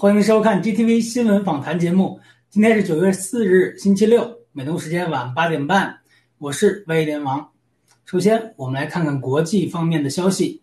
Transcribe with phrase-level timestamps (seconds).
[0.00, 2.18] 欢迎收看 GTV 新闻访谈节目。
[2.48, 5.94] 今天是九月四日，星期六，美东时间晚八点半，
[6.38, 7.50] 我是威廉王。
[8.06, 10.62] 首先，我们来看看国际方面的消息。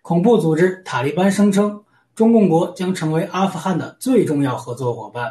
[0.00, 5.30] 恐怖组织塔利班声称，中共国将成为阿富汗的最重要合作伙伴。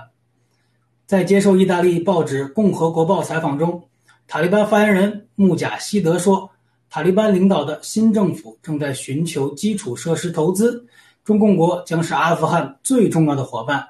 [1.08, 3.90] 在接受意大利报纸《共和国报》采访中，
[4.28, 6.52] 塔利班发言人穆贾希德说，
[6.88, 10.86] 塔利班领导的新政府正在寻求基础设施投资，
[11.28, 13.86] 中共国将是阿富汗最重要的伙伴。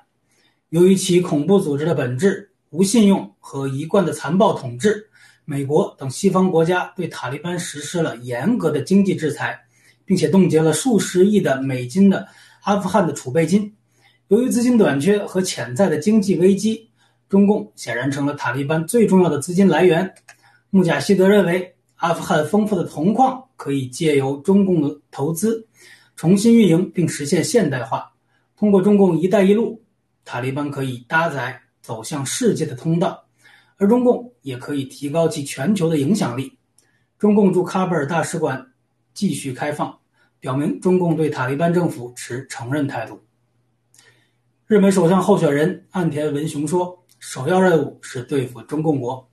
[0.69, 5.07] 由于其恐怖组织的本质、无信用和一贯的残暴统治。
[5.45, 9.55] 美国等西方国家对塔利班实施了严格的经济制裁，
[10.03, 12.27] 并且冻结了数十亿的美金的
[12.63, 13.71] 阿富汗的储备金。
[14.29, 16.89] 由于资金短缺和潜在的经济危机，
[17.29, 20.11] 中共显然成了塔利班最重要的资金来源。
[20.71, 25.67] 穆贾希德认为，阿富汗丰富的铜矿可以借由中共的投资
[26.17, 28.11] 重新运营并实现现代化。
[28.57, 29.81] 通过中共“一带一路”，
[30.25, 33.23] 塔利班可以搭载走向世界的通道。
[33.77, 36.57] 而中共也可以提高其全球的影响力。
[37.19, 38.73] 中共驻喀布尔大使馆
[39.13, 39.95] 继续开放，
[40.39, 43.21] 表明中共对塔利班政府持承认态度。
[44.65, 49.29] 日本首相候选人岸田文雄说：“首要任务是对付中共国。”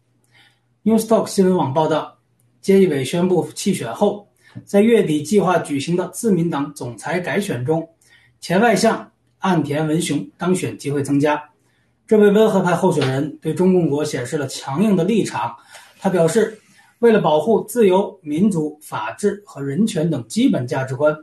[0.84, 2.18] Newstalk 新闻网报道，
[2.62, 4.28] 菅义伟宣布弃选后，
[4.64, 7.88] 在月底计划举行的自民党总裁改选中，
[8.40, 11.42] 前外相岸田文雄当选机会增加。
[12.06, 15.56] 这位温和派候选人对中共国显示了强硬的立场。
[15.98, 16.58] 他表示，
[16.98, 21.16] 为了保护自由、民主、法治和人权等基本价值观，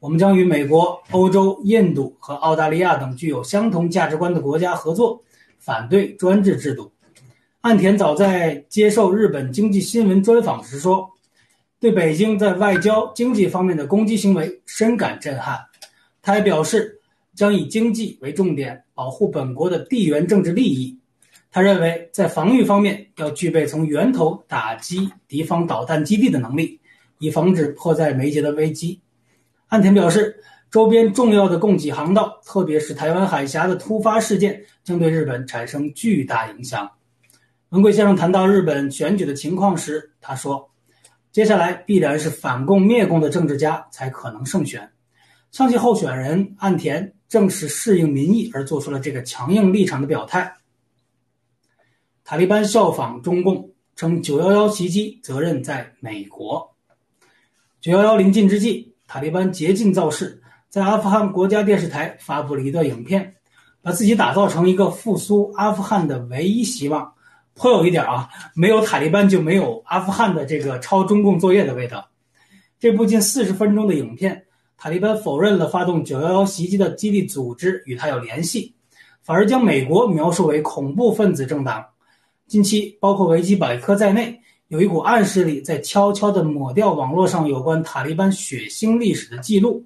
[0.00, 5.22] 我们将与美国、欧洲、印度和澳大利亚等具有相同价值观的国家合作，
[5.58, 6.90] 反对专制制度。
[7.60, 11.08] 岸田早在接受日本经济新闻专访时说，
[11.84, 15.60] 对北京在外交、经济方面的攻击行为深感震撼。
[16.20, 17.00] 他还表示。
[17.36, 20.96] 将以经济为重点，保护本国的地缘政治利益。
[21.50, 26.78] 他认为，在防御方面要具备从源头打击敌方导弹基地的能力，
[27.18, 29.00] 以防止迫在眉睫的危机。
[29.66, 30.40] 岸田表示，
[30.70, 36.88] 周边重要的供给航道，特别是台湾海峡的突发事件，将对日本产生巨大影响。
[37.70, 40.70] 文贵先生谈到日本选举的情况时，他说
[41.34, 44.90] ：“接下来必然是反共灭共的政治家才可能胜选。”
[45.52, 47.12] 上届候选人岸田。
[47.26, 50.54] 正是适应民意而做出了这个强硬立场的表态。
[52.22, 56.76] 塔利班效仿中共，称九幺幺袭击责任在美国。
[57.80, 63.34] 九幺幺临近之际，塔利班竭尽造势，在阿富汗国家电视台发布了一段影片，
[63.82, 67.14] 把自己打造成一个复苏阿富汗的唯一希望。
[67.54, 72.08] 颇有一点啊，没有塔利班就没有阿富汗的这个抄中共作业的味道。
[72.78, 74.44] 这部近四十分钟的影片。
[74.76, 78.74] 塔利班否认了发动九幺幺袭击的基地组织与他有联系，
[79.22, 81.82] 反而将美国描述为恐怖分子政党。
[82.46, 89.82] 近期，包括维基百科在内，有一股暗势力在悄悄地抹掉网络上有关塔利班血腥历史的记录。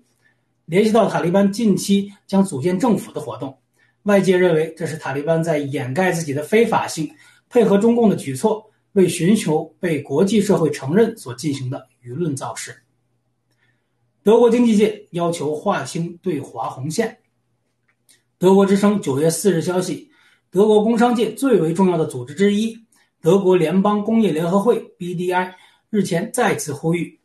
[0.65, 3.57] 联系到塔利班近期将组建政府的活动，
[4.03, 7.09] 外界认为这是塔利班在掩盖自己的非法性，
[7.49, 12.83] 配合中共的举措，为寻求被国际社会承认所进行的舆论造势。
[14.23, 17.19] 德国经济界要求划清对华红线。
[18.39, 20.11] 德国之声九月四日消息，
[20.51, 22.79] 德国工商界最为重要的组织之一——
[23.21, 25.55] 德国联邦工业联合会 （BDI）
[25.91, 27.19] 日前再次呼吁，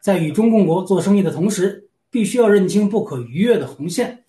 [0.00, 4.24] 在与中共国做生意的同时，必须要认清不可逾越的红线。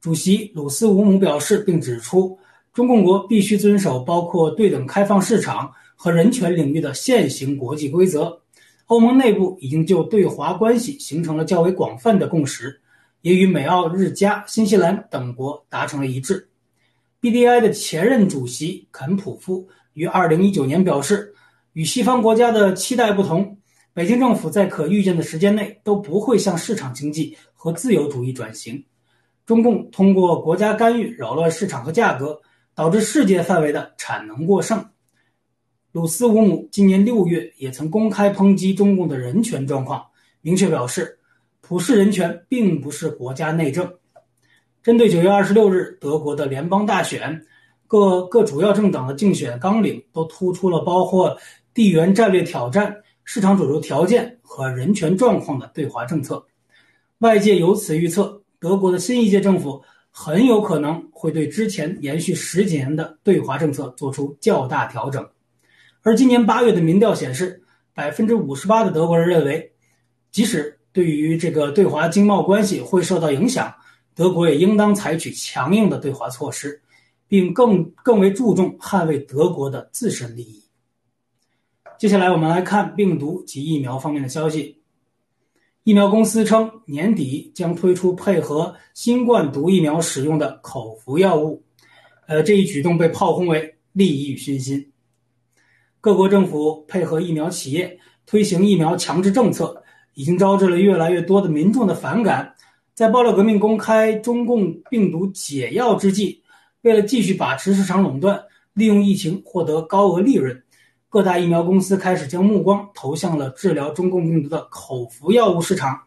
[0.00, 2.38] 主席鲁斯乌姆表示，并指出，
[2.72, 8.40] 中共国必须遵守包括对等开放市场和人权领域的现行国际规则。
[8.86, 12.80] 欧盟内部已经就对华关系形成了较为广泛的共识，
[13.20, 16.48] 也与美、澳、日、加、新西兰等国达成了一致。
[17.20, 21.34] BDI 的前任主席肯普夫于2019年表示，
[21.74, 23.56] 与西方国家的期待不同，
[23.94, 28.82] 北京政府在可预见的时间内都不会向市场经济和自由主义转型。
[29.46, 32.40] 中共通过国家干预扰乱市场和价格，
[32.74, 34.84] 导致世界范围的产能过剩。
[35.92, 40.02] 鲁斯乌姆今年六月也曾公开抨击中共的人权状况，
[40.40, 41.18] 明确表示，
[41.60, 43.92] 普世人权并不是国家内政。
[44.82, 47.44] 针对九月二十六日德国的联邦大选，
[47.86, 51.36] 各各主要政党的竞选纲领都突出了包括
[51.74, 56.44] 地缘战略挑战、市场主流条件和人权状况的对华政策。
[57.18, 59.82] 外界由此预测，德国的新一届政府
[60.14, 65.26] 很有可能会对之前延续十几年的对华政策做出较大调整。
[66.02, 67.62] 而今年八月的民调显示，
[67.94, 69.72] 百分之五十八的德国人认为，
[70.30, 73.74] 即使对于这个对华经贸关系会受到影响，
[74.14, 76.82] 德国也应当采取强硬的对华措施，
[77.26, 80.62] 并更更为注重捍卫德国的自身利益。
[81.98, 84.81] 接下来，我们来看病毒及疫苗方面的消息。
[85.84, 91.60] 疫苗公司称，年底将推出配合新冠毒疫苗使用的口服药物。
[92.28, 94.92] 呃，这一举动被炮轰为利益熏心。
[96.00, 99.82] 各国政府配合疫苗企业推行疫苗强制政策，
[100.14, 102.54] 已经招致了越来越多的民众的反感。
[102.94, 106.40] 在爆料革命公开中共病毒解药之际，
[106.82, 108.40] 为了继续把持市场垄断，
[108.72, 110.62] 利用疫情获得高额利润。
[111.12, 116.00] 各大疫苗公司开始将目光投向了治疗中共病毒的口服药物市场。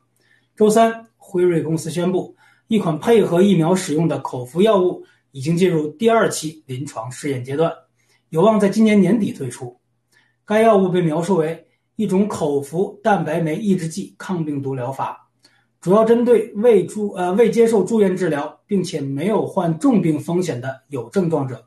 [0.56, 2.36] 周三，辉瑞公司宣布，
[2.70, 7.72] 一款配合疫苗使用的口服药物已经进入第二期临床试验阶段，
[8.30, 9.78] 有望在今年年底推出。
[10.44, 15.30] 该药物被描述为一种口服蛋白酶抑制剂抗病毒疗法，
[15.82, 21.64] 主要针对未住呃未接受住院治疗并且没有患重病风险的有症状者。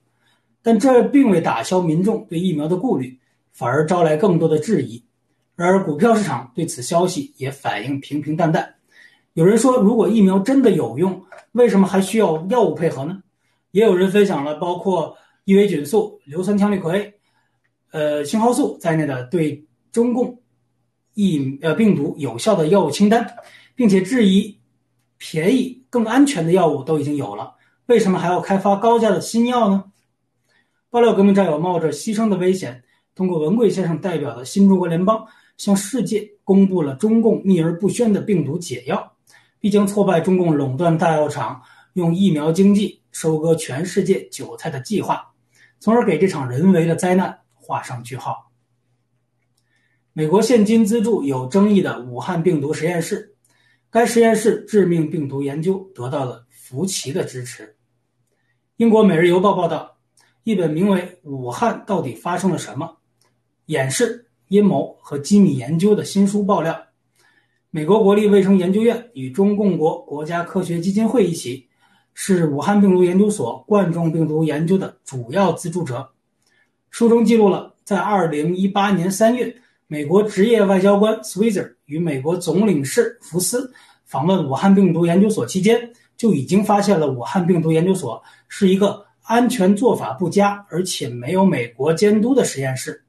[0.61, 3.17] 但这并未打消民众对疫苗的顾虑。
[3.59, 5.03] 反而招来更多的质疑，
[5.57, 8.77] 然而股票市场对此消息也反应平平淡淡。
[9.33, 13.21] 有人说，如果疫苗真的有用，为什么还需要药物配合呢？
[13.73, 17.13] 也有人分享了包括伊维菌素、硫酸羟氯喹、
[17.91, 20.41] 呃青蒿素在内的对中共
[21.15, 23.29] 疫呃病毒有效的药物清单，
[23.75, 24.61] 并且质疑
[25.17, 29.87] 便宜更安全的药物都已经有了，为什么还要开发高价的新药呢？
[30.91, 32.85] 爆料革命战友冒着牺牲的危险。
[33.19, 39.13] 通过文贵先生代表的新中国联邦，向世界公布了中共秘而不宣的病毒解药，
[39.59, 41.61] 必将挫败中共垄断大药厂
[41.95, 45.33] 用疫苗经济收割全世界韭菜的计划，
[45.81, 48.53] 从而给这场人为的灾难画上句号。
[50.13, 53.35] 美国现金资助有争议的武汉病毒实验室，
[53.91, 57.75] 该实验室致命病毒研究得到了福奇的支持。
[58.77, 59.97] 英国《每日邮报》报道，
[60.45, 62.87] 一本名为《武汉到底发生了什么》。
[63.69, 66.75] 掩饰阴谋和机密研究的新书爆料，
[67.71, 71.69] 美国国立卫生研究院与中共国国家科学基金会一起，
[72.15, 76.09] 是武汉病毒研究所冠状病毒研究的主要资助者。
[76.89, 79.55] 书中记录了在2018年3月，
[79.87, 83.71] 美国职业外交官 Switzer 与美国总领事福斯
[84.07, 93.05] 访问武汉病毒研究所期间，就已经发现了武汉病毒研究所是一个安全做法不佳而且没有美国监督的实验室。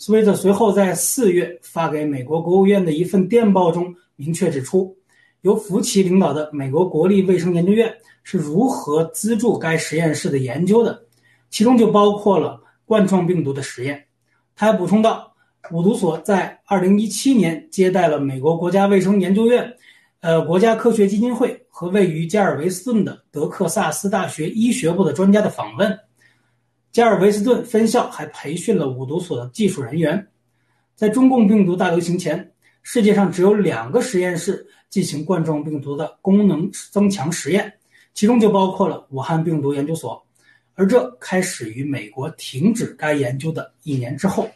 [0.00, 4.96] 斯威特随后在四月发给美国国务院的一份电报中明确指出，
[5.40, 11.02] 由福奇领导的美国国立卫生研究院是如何资助该实验室的研究的，
[11.50, 14.04] 其中就包括了冠状病毒的实验。
[14.54, 15.34] 他还补充道，
[15.72, 19.74] 五毒所在2017年接待了美国国家卫生研究院、
[20.20, 25.98] 呃国家科学基金会和位于加尔维斯顿的德克萨斯大学医学部的专家的访问。
[26.98, 30.26] 加尔维斯顿分校还培训了五毒所的技术人员。
[30.96, 32.52] 在中共病毒大流行前，
[32.82, 37.72] 世界上只有两个实验室进行冠状病毒的功能增强实验，
[38.14, 40.20] 其中就包括了武汉病毒研究所。
[40.74, 44.50] 而这开始于美国停止该研究的一年之后。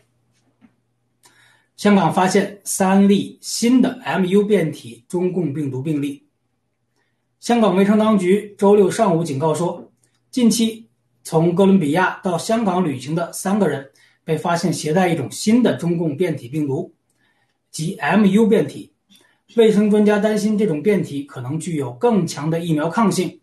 [1.76, 6.26] 香港发现三例新的 Mu 变体中共病毒病例。
[7.38, 9.88] 香港卫生当局周六上午警告说，
[10.32, 10.81] 近期。
[11.24, 13.88] 从哥伦比亚到香港旅行的三个人
[14.24, 16.92] 被发现携带一种新的中共变体病毒，
[17.70, 18.92] 即 Mu 变体。
[19.54, 23.38] 卫生专家担心这种变体可能具有更强的疫苗抗性。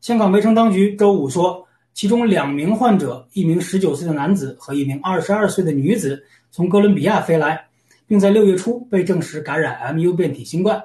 [0.00, 7.66] 香港卫生当局周五说，其中两名患者，一名19岁的男子和一名22岁的女子，从哥伦比亚飞来，
[8.06, 10.82] 并在六月初被证实感染 Mu 变体新冠，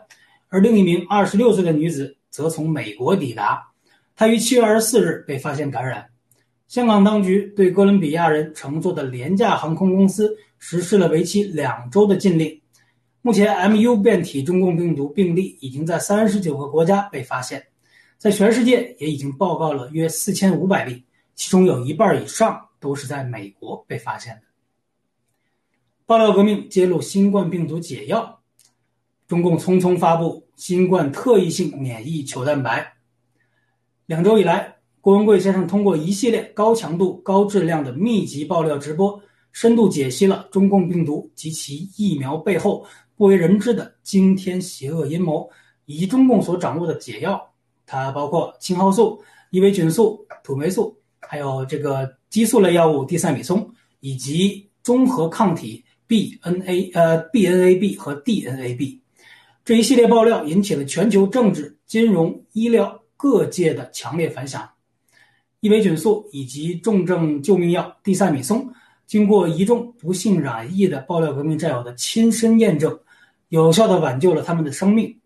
[0.49, 3.67] 而另一名26岁的女子则从美国抵达，
[4.15, 6.07] 她于7月24日被发现感染。
[6.75, 12.61] 香港当局对哥伦比亚人乘坐的廉价航空公司实施了为期两周的禁令。
[13.21, 17.65] 目前，Mu 变体中共病毒病例已经在三十九个国家被发现，
[18.17, 21.01] 在全世界也已经报告了约四千五百例，
[21.33, 24.41] 其中有一半以上都是在美国被发现的。
[26.05, 28.41] 爆料革命揭露新冠病毒解药，
[29.29, 32.95] 中共匆匆发布新冠特异性免疫球蛋白。
[34.07, 34.74] 两周以来。
[35.05, 39.21] 郭文贵先生通过一系列高强度、高质量的密集爆料直播，
[39.51, 42.83] 深度解析了中共病毒及其疫苗背后
[43.15, 45.47] 不为人知的惊天邪恶阴谋，
[45.85, 47.39] 以及中共所掌握的解药。
[47.85, 58.99] 它包括青蒿素、伊维菌素、土霉素，还有这个激素类药物地塞米松，以及综合抗体 BNA 呃 BNAB 和 DNAB。
[59.63, 62.99] 这一系列爆料引起了全球政治、金融、医疗。
[63.17, 64.69] 各界的强烈反响。
[65.65, 68.71] 伊维菌素以及重症救命药地塞米松，
[69.07, 72.95] 经过一众不幸染疫的爆料革命战友的亲身验证，
[73.49, 75.19] 有效地挽救了他们的生命。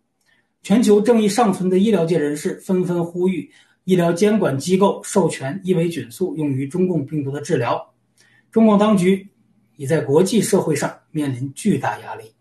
[0.64, 3.52] 全球正义尚存的医疗界人士纷纷呼吁
[3.84, 7.94] 医疗监管机构授权伊维菌素用于中共病毒的治疗。
[8.50, 9.28] 中共当局
[9.76, 12.32] 已在国际社会上面临巨大压力。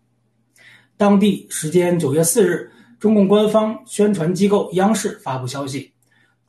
[0.95, 5.91] 当地时间九月四日，中共官方宣传机构央视发布消息。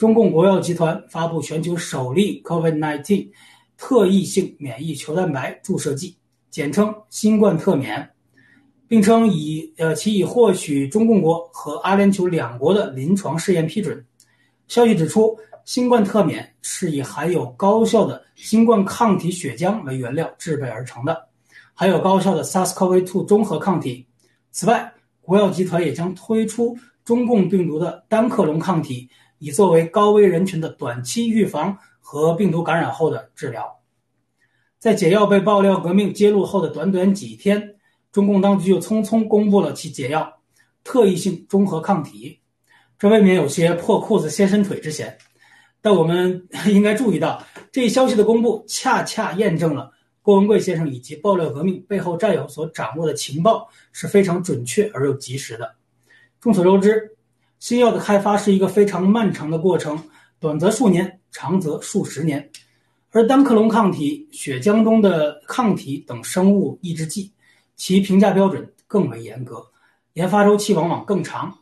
[0.01, 3.29] 中共国药集团发布全球首例 COVID-19
[3.77, 6.17] 特异性免疫球蛋白注射剂，
[6.51, 8.09] 简称新冠特免，
[8.89, 14.03] 并称已呃其已获取中共国和阿联酋两国的临床试验批准。
[14.69, 21.29] 消息指出，新冠特免是以含有高效的新冠抗体血浆为原料制备而成的，
[21.75, 24.07] 含有高效的 SARS-CoV-2 中和抗体。
[24.51, 29.07] 此外，国药集团也将推出中共病毒的单克隆抗体。
[29.41, 33.81] 以作为高危人群的短期预防和病毒感染后的治疗。
[34.79, 37.77] 在解药被爆料革命揭露后的短短几天，
[38.13, 40.41] 中共当局就匆匆公布了其解药
[40.85, 42.39] 特异性中和抗体，
[42.99, 45.17] 这未免有些破裤子先伸腿之嫌。
[45.81, 47.43] 但我们 应该注意到，
[47.73, 55.75] 这一消息的公布恰恰验证了郭文贵先生以及爆料革命背后战友所掌握的情报是非常准确而又及时的。
[56.41, 57.17] 众所周知。
[57.61, 60.03] 新药的开发是一个非常漫长的过程，
[60.41, 62.51] 短则数年，长则数十年。
[63.11, 67.31] 而单克隆抗体、血浆中的抗体等生物抑制剂，
[67.77, 69.63] 其评价标准更为严格，
[70.15, 71.55] 研发周期往往更长。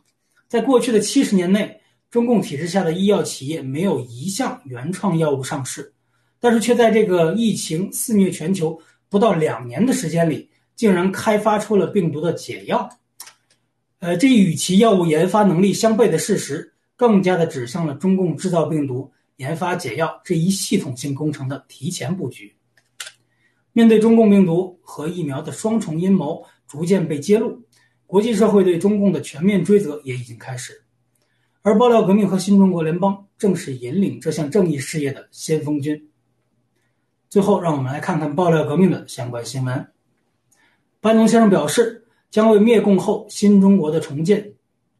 [0.47, 5.93] 在过去的七十年内，中共体制下的医药企业没有一项原创药物上市，
[6.39, 8.79] 但是却在这个疫情肆虐全球
[9.09, 12.89] 不到两年的时间里，竟然开发出了病毒的解药。
[13.99, 22.55] 呃，这与其药物研发能力相悖的事实，更加的指向了中共制造病毒、研发解药这一系统性工程的提前布局。
[23.73, 27.61] 面对中共病毒和疫苗的双重阴谋逐渐被揭露，
[28.07, 30.81] 国际社会对中共的全面追责也已经开始。
[31.61, 36.09] 而爆料革命和新中国联邦正是引领这项正义事业的先锋军。
[37.29, 39.87] 最后，让我们来看看爆料革命的相关新闻。
[41.01, 42.05] 班农先生表示。
[42.29, 44.53] 将为灭共后新中国的重建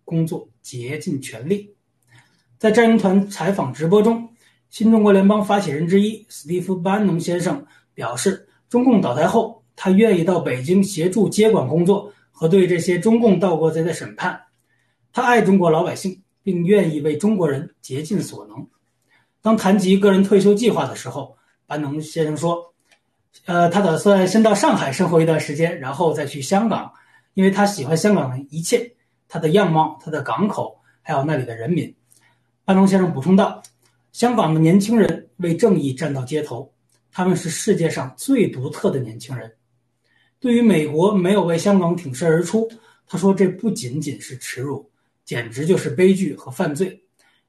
[0.03, 1.73] 工作竭尽全力。
[2.57, 4.27] 在战鹰团采访直播中，
[4.69, 14.39] 新中国联邦发起人之一史蒂夫·班农先生表示，中共倒台后，他愿意到北京协助接管工作和对这些中共盗国贼的审判。
[15.13, 18.67] 他爱中国老百姓，并愿意为中国人竭尽所能。
[19.41, 22.73] 当谈及个人退休计划的时候，班农先生说
[23.45, 26.91] ：“呃，他打算先到上海生活一段时间，然后再去香港。”
[27.33, 28.95] 因为他喜欢香港的一切，
[29.27, 31.93] 它的样貌、它的港口，还有那里的人民。
[32.65, 33.61] 班农先生补充道
[34.11, 36.71] ：“香港的年轻人为正义站到街头，
[37.11, 39.55] 他们是世界上最独特的年轻人。
[40.39, 42.69] 对于美国没有为香港挺身而出，
[43.07, 44.89] 他说这不仅仅是耻辱，
[45.23, 47.03] 简直就是悲剧和犯罪。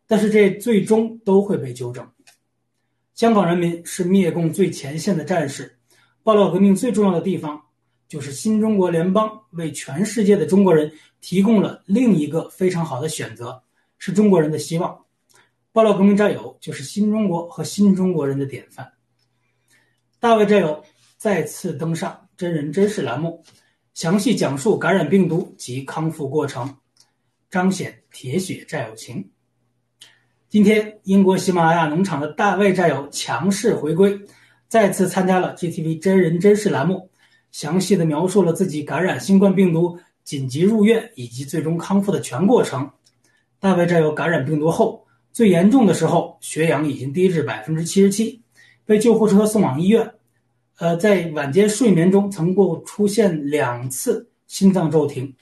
[0.06, 2.08] 但是这最终都会被纠正。
[3.14, 5.78] 香港人民是灭共最前线的战士，
[6.22, 7.62] 爆料革命最重要的地方。”
[8.10, 13.62] 就是新中国联邦为全世界的中国人提供了另一个非常好的选择，
[13.98, 15.04] 是中国人的希望。
[15.70, 18.92] 爆料革命战友就是新中国和新中国人的典范。
[20.18, 20.84] 大卫战友
[21.16, 23.44] 再次登上真人真事栏目，
[23.94, 26.78] 详细讲述感染病毒及康复过程，
[27.48, 29.30] 彰显铁血战友情。
[30.48, 34.20] 今天，英国喜马拉雅农场的大卫战友强势回归，
[34.66, 37.08] 再次参加了 GTV 真人真事栏目。
[37.52, 42.90] 详细的描述了自己感染新冠病毒、紧急入院以及最终康复的全过程。
[43.58, 48.40] 大卫战友感染病毒后，最严重的时候血氧已经低至百分之七十七，
[48.86, 50.14] 被救护车送往医院。
[50.78, 55.34] 呃，在晚间睡眠中曾过出现两次心脏骤停，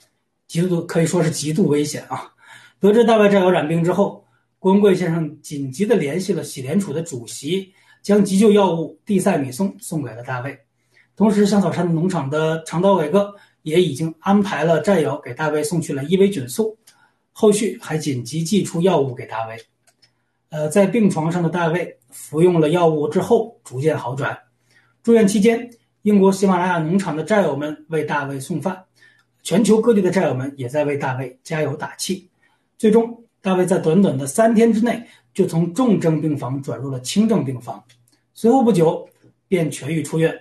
[0.47, 2.33] 极度可以说是极度危险啊！
[2.81, 4.25] 得知大卫战友染病之后，
[4.59, 10.59] 郭文贵先生紧急的联系了喜联储的主席，将急救药物地塞米松送给了大卫。
[11.19, 16.77] 同时，香草山农场的长刀伟哥也已经安排了战友给大卫送去了伊维菌素，
[17.33, 19.61] 后续还紧急寄出药物给大卫。
[20.47, 24.39] 呃，在病床上的大卫服用了药物之后逐渐好转。
[25.03, 25.69] 住院期间，
[26.03, 28.85] 英国喜马拉雅农场的战友们为大卫送饭，
[29.43, 32.29] 全球各地的战友们也在为大卫加油打气。
[32.77, 37.83] 最终，大卫在短短的三天之内就从重症病房转入了轻症病房，
[38.33, 39.05] 随后不久
[39.49, 40.33] 便痊愈出院。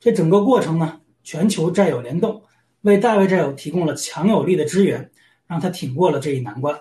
[0.00, 2.42] 这整个过程呢，全球战友联动，
[2.82, 5.10] 为大卫战友提供了强有力的支援，
[5.46, 6.80] 让他挺过了这一难关。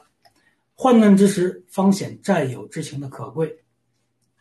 [0.76, 3.58] 患难之时方显战友之情的可贵。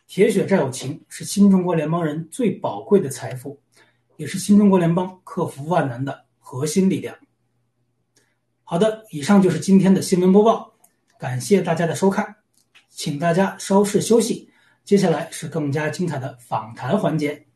[0.05, 3.59] 铁血战友情是新中国联邦人最宝贵的财富，
[4.17, 7.17] 也是新中国联邦克服万难的核心力量。
[8.63, 10.73] 好的，以上就是今天的新闻播报，
[11.17, 12.35] 感谢大家的收看，
[12.89, 14.49] 请大家稍事休息，
[14.85, 17.46] 接下来是更加精彩的访谈环节。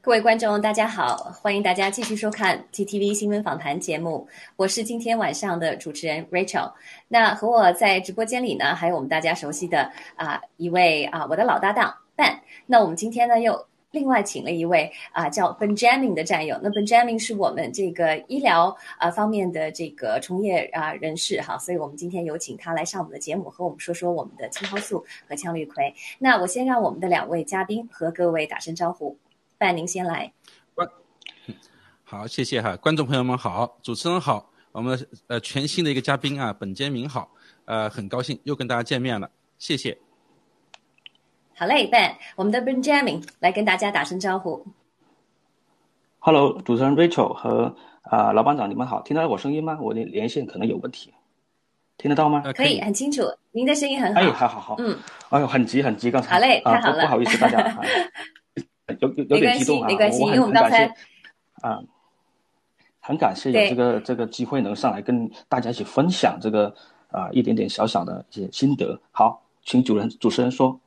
[0.00, 6.70] 各位观众，大家好，欢迎大家继续收看 TTV 新闻访谈节目，我是今天晚上的主持人 Rachel。
[7.08, 12.38] 那和我在直播间里呢，还有我们大家熟悉的啊一位啊我的老搭档 Ben。
[12.66, 16.58] 那我们今天呢又另外请了一位啊叫 Benjamin 的战友。
[16.62, 25.94] 那 Benjamin 是我们这个医疗啊方面的这个从业啊人士哈，所以我们今天有请他来上我们的节目，和我们说说我们的青蒿素和羟氯喹。
[26.18, 29.16] 那我先让我们的两位嘉宾和各位打声招呼。
[29.58, 30.32] 范，您先来。
[30.74, 30.88] 观，
[32.02, 37.30] 好，谢谢哈，观众朋友们好，主持人好，我们呃全新的一个嘉宾啊，本杰明好，
[37.64, 40.03] 呃，很高兴又跟大家见面了，谢谢。
[41.56, 44.66] 好嘞，Ben，我们的 Benjamin 来跟大家打声招呼。
[46.18, 49.78] Hello，主持人 Rachel 和啊老班长，你们好，听到我声音吗？
[49.80, 51.14] 我的连线可能有问题，
[51.96, 52.42] 听得到吗？
[52.56, 54.20] 可以，很清楚，您的声音很好。
[54.20, 57.80] 哎，好好好，嗯，哎呦，很急很急，刚才好嘞，太好了，不好意思大家。
[58.98, 59.86] 有有有点激动啊！
[59.86, 60.92] 没关系，因为我们刚才
[61.62, 61.80] 啊，
[62.98, 66.74] 很感谢有这个这个机会能上来跟大家一起分享这个
[67.12, 69.00] 啊一点点小小的一些心得。
[69.12, 70.80] 好，请主人主持人说。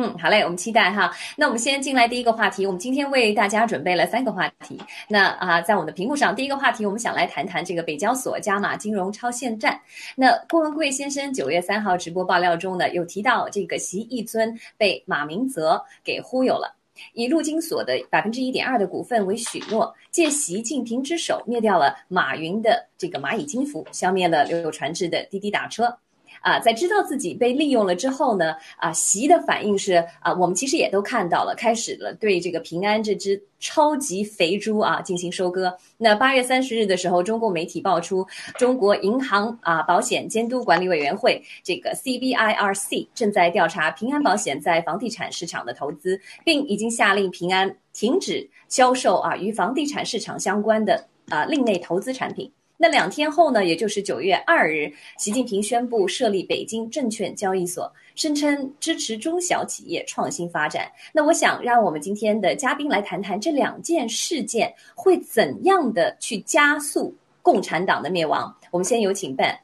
[0.00, 1.10] 嗯，好嘞，我们期待哈。
[1.36, 4.80] 那我们先进来第一个话题，我们今天为大家准备了三个话题。
[5.08, 9.80] 那啊，在我们的屏幕上，第一个话题我们想来谈谈这个北交所加码金融超限战。
[10.14, 16.72] 那郭文贵先生九月三号直播爆料中呢，有提到这个习一尊被马明泽给忽悠了，
[17.14, 25.92] 以陆金所的百分之一点二的股份为许诺，借习近平之手灭掉了马云的这个蚂蚁金服，消灭了六六传志的滴滴打车。
[26.40, 35.76] 啊，在知道自己被利用了之后呢，啊，习的反应是啊，我们其实也都看到了，开始了对这个平安这只超级肥猪啊进行收割。
[35.96, 52.50] 那八月三十日的时候，中共媒体爆出，中国银行啊保险监督管理委员会这个 CBIRC 正在调查平安保险在房地产市场的投资，并已经下令平安停止销售啊与房地产市场相关的啊另类投资产品。
[52.80, 54.88] 那两天后呢，也就是九月二日，
[55.18, 60.88] 习近平宣布设立北京证券交易所，声称支持中小企业创新发展。
[61.12, 67.12] 那我想让我们今天的嘉宾来谈谈这两件事件会怎样的去加速
[67.42, 68.56] 共产党的灭亡。
[68.70, 69.58] 我们先有请范。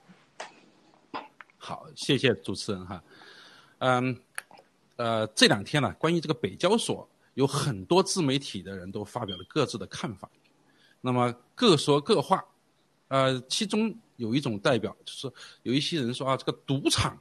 [1.57, 3.01] 好，谢谢主持人哈。
[3.79, 4.17] 嗯，
[4.97, 10.29] 呃，这两天呢，关于这个北交所，有很多自媒体的人都发表了各自的看法，
[11.01, 12.45] 那么各说各话。
[13.15, 17.17] 呃，其中有一种代表就是有一些人说啊，这个赌场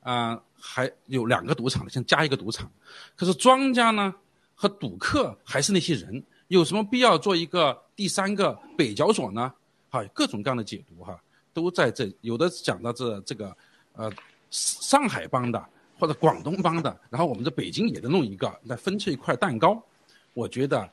[0.00, 2.72] 啊还有两个赌场的，先加一个赌场。
[3.14, 4.14] 可是庄家呢
[4.54, 9.52] 和赌客还是那些人，有什么必要做一个第三个北交所呢？
[9.90, 12.10] 啊，各种各样的解读哈，都在这。
[12.22, 13.54] 有的讲到这这个
[13.92, 14.10] 呃
[14.50, 15.62] 上海帮的
[15.98, 19.84] 或者广东帮的，然后我们这北京也得弄一个来分这一块蛋糕。
[20.32, 20.90] 我觉得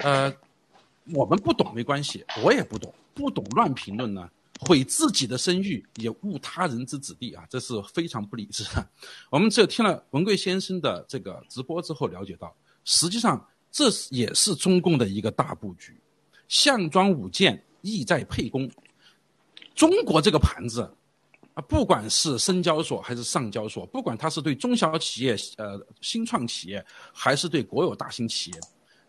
[0.00, 0.30] 呃
[1.14, 2.92] 我们不懂没关系，我也不懂。
[3.14, 4.28] 不懂乱评论呢，
[4.60, 8.86] 毁自己的声誉，也误他人之子弟啊，这是非常不理智的。
[9.30, 16.00] 我们只有听了文贵先生的这个直播之后，了解到，实际上这也是中共的一个大布局，
[16.48, 18.70] 项庄舞剑，意在沛公。
[19.74, 20.82] 中国这个盘子
[21.54, 28.60] 啊，不管是深交所还是上交所，不管它是对中小企业、呃新创企业，还是对国有大型企业，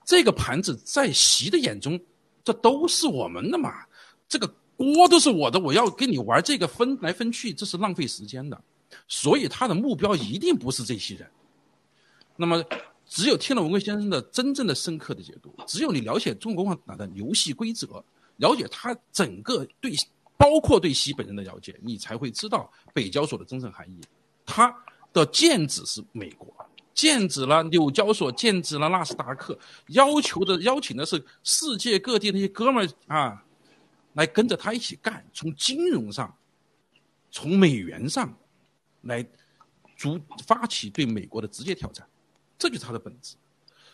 [0.05, 1.99] 这个盘子在习的眼中，
[2.43, 3.85] 这都是我们的嘛。
[4.32, 8.60] 这个锅都是我的，我要跟你玩这个分来分去，这是浪费时间的。
[9.06, 11.30] 所以他的目标一定不是这些人。
[12.38, 12.63] 那么，
[13.06, 18.02] 只有听了文贵先生的真正的深刻的解读，只有你了解中国共产党的游戏规则，
[18.38, 19.94] 了解他整个对
[20.38, 24.00] 包括对习本人的了解，你才会知道北交所的真正含义。
[24.46, 24.74] 他
[25.12, 26.48] 的剑指是美国，
[26.94, 33.44] 剑指了纽交所，剑指了纳斯达克，要求的邀请的是世界各地那些哥们儿啊。
[34.13, 36.36] 来跟着他一起干，从金融上，
[37.30, 38.38] 从美元上，
[39.02, 39.26] 来，
[39.95, 42.08] 逐发起对美国的直接挑战，
[42.58, 43.36] 这就是他的本质。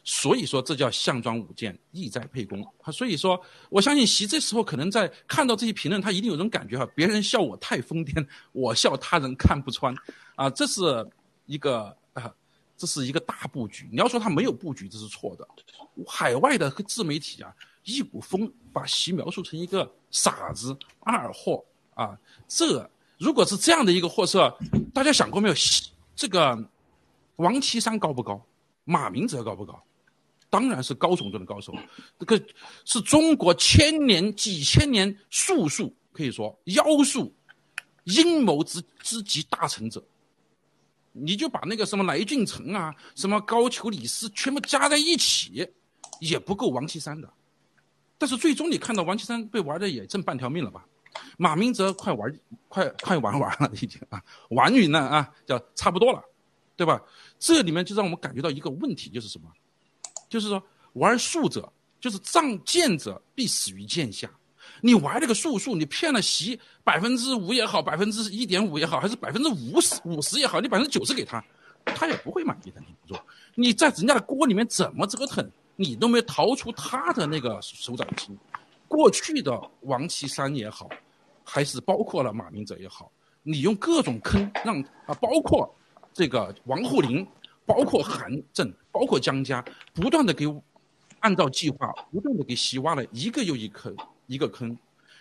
[0.03, 2.89] 所以说这叫项庄舞剑，意在沛公啊。
[2.91, 3.37] 所以说，
[3.69, 9.93] 我相信习这时候可能在看到这些评论，他一定有种感觉哈，别人笑我太疯癫，我笑他人看不穿，
[10.35, 11.05] 啊，这是
[11.45, 12.33] 一个啊，
[12.77, 13.89] 这是一个大布局。
[13.91, 15.47] 你要说他没有布局，这是错的。
[16.05, 17.51] 海外的自媒体啊，
[17.83, 24.55] 一股风把习描述成一个傻子、二货啊，这如果是这样的一个货色，
[24.93, 25.55] 大家想过没有？
[26.15, 26.57] 这个
[27.37, 28.39] 王岐山高不高？
[28.83, 29.83] 马明哲高不高？
[30.49, 31.75] 当然是高手中的高手。
[32.17, 32.41] 这个
[32.85, 37.33] 是中国千年、几千年术数，可以说妖术、
[38.05, 40.01] 阴谋之之极大成者。
[41.19, 45.67] 你就把那个什么来俊臣啊、什么高俅、李斯全部加在一起，
[46.19, 47.31] 也不够王岐山的。
[48.17, 50.85] 但是最终你看到王岐山被玩的也挣半条命了吧？
[51.37, 56.23] 马明哲快玩，快快玩完了已经啊，玩匀了啊，叫差不多了，
[56.75, 57.01] 对吧？
[57.39, 59.49] 这里面就让我们感觉到一个问题，就是什么？
[60.29, 60.61] 就是说
[60.93, 64.29] 玩术者，就是仗剑者必死于剑下。
[64.81, 71.43] 你玩那个术数，你骗了席百分之五也好，百分之一点五也好，还是百分之五十五十也好，你百分之九十给他，
[71.85, 72.79] 他也不会满意的。
[72.81, 73.19] 你做
[73.55, 78.37] 你在人家的锅里面怎么折腾，你都没逃出他的那个手掌心。
[78.87, 80.89] 过去的王岐山也好，
[81.43, 83.11] 还是包括了马明哲也好，
[83.43, 85.69] 你用各种坑让啊，包括
[86.13, 87.27] 这个王沪宁，
[87.65, 89.63] 包括韩正，包括江家，
[89.93, 90.45] 不断的给
[91.19, 93.93] 按照计划，不断的给习挖了一个又一坑，
[94.27, 94.77] 一个坑，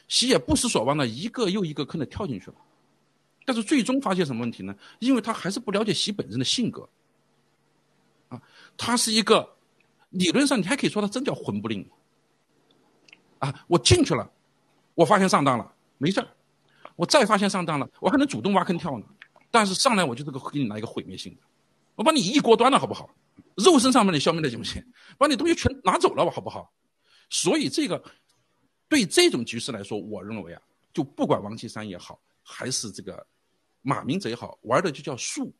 [0.07, 2.57] 习也不失所望的一个又一个坑的跳进去了，
[3.45, 4.77] 但是最终发现什么问题呢？
[4.99, 6.89] 因为他还是不了解习本人的性格，
[8.29, 8.43] 啊，
[8.77, 9.57] 他是一个
[10.11, 11.89] 理论上你还可以说他真叫混不吝。
[13.39, 14.31] 啊，我进去了，
[14.95, 16.29] 我发现上当了，没事儿，
[16.97, 19.05] 我再发现上当了，我还能主动挖坑跳呢。
[19.51, 21.41] 但是上来我就这个给你来一个毁灭性的，
[21.95, 23.11] 我把你一锅端了，好不好？
[23.55, 24.83] 肉身上面你消灭了行不行？
[25.19, 26.73] 把你东西全拿走了，好不好？
[27.29, 28.03] 所以这个
[28.89, 33.27] 对这种局势来说，我认为啊，就不管王岐山也好，还是这个
[33.83, 35.55] 马明哲也好，玩的就叫术，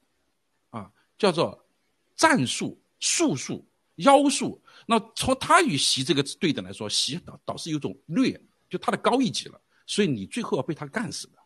[0.71, 1.67] 啊，叫做
[2.15, 3.67] 战术、术数。
[4.01, 11.39] 妖术，那从他与习这个对等来说，习倒倒是有种略，就他的高一级了，所以你最后要被他干死的，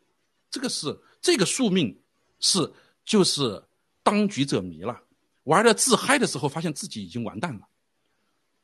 [0.50, 1.96] 这个是这个宿命，
[2.40, 2.68] 是
[3.04, 3.62] 就是
[4.02, 5.00] 当局者迷了，
[5.44, 7.68] 玩的自嗨的时候，发现自己已经完蛋了。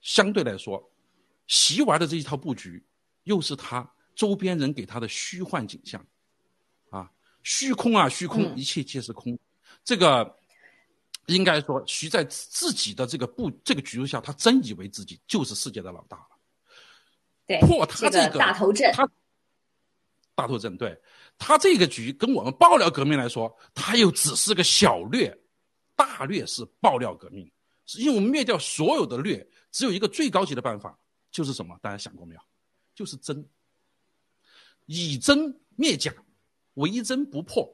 [0.00, 0.90] 相对来说，
[1.46, 2.84] 习玩的这一套布局，
[3.26, 6.04] 又是他周边人给他的虚幻景象，
[6.90, 7.08] 啊，
[7.44, 9.38] 虚空啊，虚空，一切皆是空，
[9.84, 10.36] 这个。
[11.26, 16.28] 应该说，徐在自己的这个布这个局势下，他真以为自己就是世界的老大了。
[17.48, 19.10] 对，破他这个大头阵，他
[20.36, 20.96] 大头阵，对
[21.36, 25.36] 他这个局跟我们爆料革命来说，他又只是个小略，
[25.96, 27.50] 大略是爆料革命，
[27.86, 30.96] 是因为我们灭掉所有的略，只有一个最高级的办法，
[31.32, 31.76] 就是什么？
[31.82, 32.40] 大家想过没有？
[32.96, 33.46] 就是真，
[34.86, 36.12] 以真灭假，
[36.74, 37.70] 为真不破，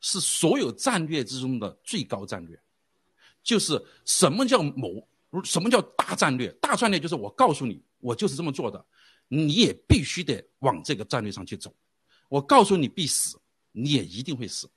[0.00, 2.58] 是所有战略之中的最高战略。
[3.42, 5.06] 就是什么叫谋，
[5.44, 6.48] 什么叫大战略？
[6.52, 8.82] 大战略就是我告诉你，我就是这么做的，
[9.28, 11.74] 你也必须得往这个战略上去走。
[12.30, 13.38] 我告诉你必死，
[13.72, 14.70] 你也一定会死。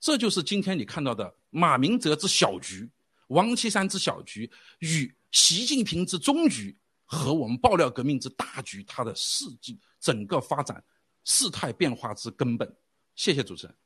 [0.00, 2.90] 这就是今天你看到的马明哲之小局，
[3.28, 6.76] 王岐山之小局，与习近平之中局
[7.10, 10.82] 和我们爆料革命之大局，它的事迹整个发展
[11.24, 12.76] 事态变化之根本。
[13.16, 13.76] 谢谢主持人。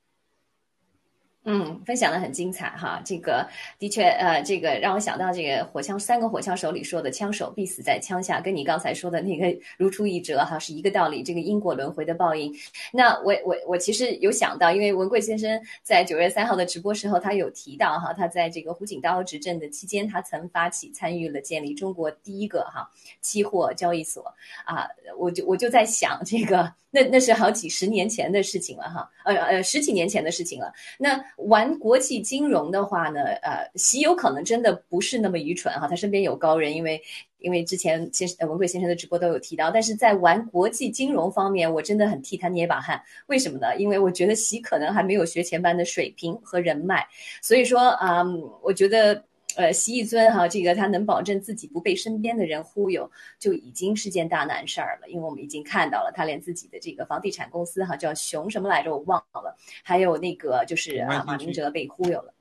[1.47, 3.47] 嗯，分享的很精彩哈，这个
[3.79, 11.23] 的确，呃，这个让我想到这个火枪三个火枪手里说的“枪手必死在枪下”，跟你刚才说的那个如出一辙哈，是一个道理。
[11.23, 12.51] 这个因果轮回的报应。
[12.91, 22.89] 那我我我其实有想到，因为文贵先生在九月三号的直播时候，他有提到哈，他在这个胡锦涛执政的期间，他曾发起参与了建立中国第一个哈
[23.21, 31.23] 期货交易所啊，我就我就在想，这个那那是好几十年前的事情了哈，呃呃十几年前的事情了，那。
[31.39, 37.03] 玩国际金融的话呢，呃，习有可能真的不是那么愚蠢哈，他身边有高人，因为
[37.39, 43.01] 因为之前先文贵先生的直播都有提到，但是在玩国际金融方面，我真的很替他捏把汗。
[43.27, 43.77] 为什么呢？
[43.77, 47.07] 因为我觉得习可能还没有学前班的水平和人脉，
[47.43, 48.23] 所以说啊，
[48.63, 49.25] 我觉得。
[49.57, 55.09] 呃，习一尊哈，这个他能保证自己不被身边的人忽悠，就已经是件大难事儿了。
[55.09, 59.57] 因为我们已经看到了，他连自己的这个房地产公司哈，叫熊什么来着，我忘了。
[59.83, 62.35] 还有那个就是啊，马明哲被忽悠了。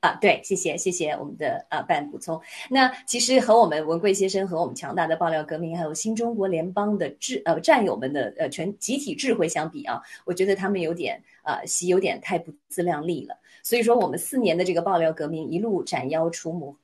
[0.00, 2.40] 啊，对，谢谢谢谢我们的啊办补充。
[2.68, 13.36] 那其实和我们文贵先生和我们强大的爆料革命，还有新中国联邦的智呃战友们的呃全集体智慧相比啊，我觉得他们有点呃习有点太不自量力了。
[13.62, 16.76] 所以说，我们四年的这个爆料革命一路斩妖除魔。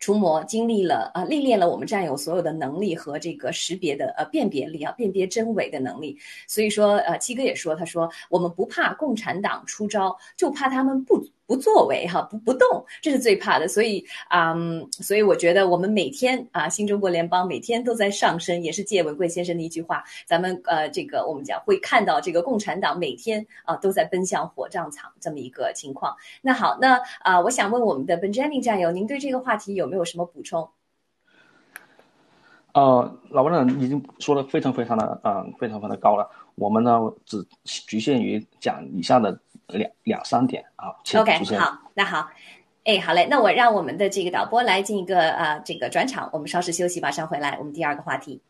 [0.00, 6.18] 除魔经历了啊历练了我们战友所有的能力和这个识别的呃辨别力啊，辨别真伪的能力。
[6.46, 11.24] 所以说呃七哥也说，他说我们不怕共产党出招，就怕他们不。
[11.46, 13.68] 不作为哈，不不动，这是最怕的。
[13.68, 14.54] 所以啊，
[14.92, 26.16] 所以我觉得我们每天啊，新中国联邦每天都在上升，也是借文贵先生的一句话，咱们呃，这个我们讲会看到这个共产党每天啊都在奔向火葬场这么一个情况。
[26.40, 30.68] 那好，那啊，我想问我们的 Benjamin 战友，您对这个话题有没有什么补充？
[32.72, 36.26] 呃，老班长已经说的非常非常的嗯，非常非常的高了。
[36.54, 37.46] 我们呢，只
[37.86, 39.38] 局限于讲以下的。
[39.68, 42.28] 两两三点啊，OK，好，那好，
[42.84, 48.40] 哎，好嘞，那我让我们的这个导播来进一个啊，这个转场，我们稍事休息，马上回来，我们第二个话题。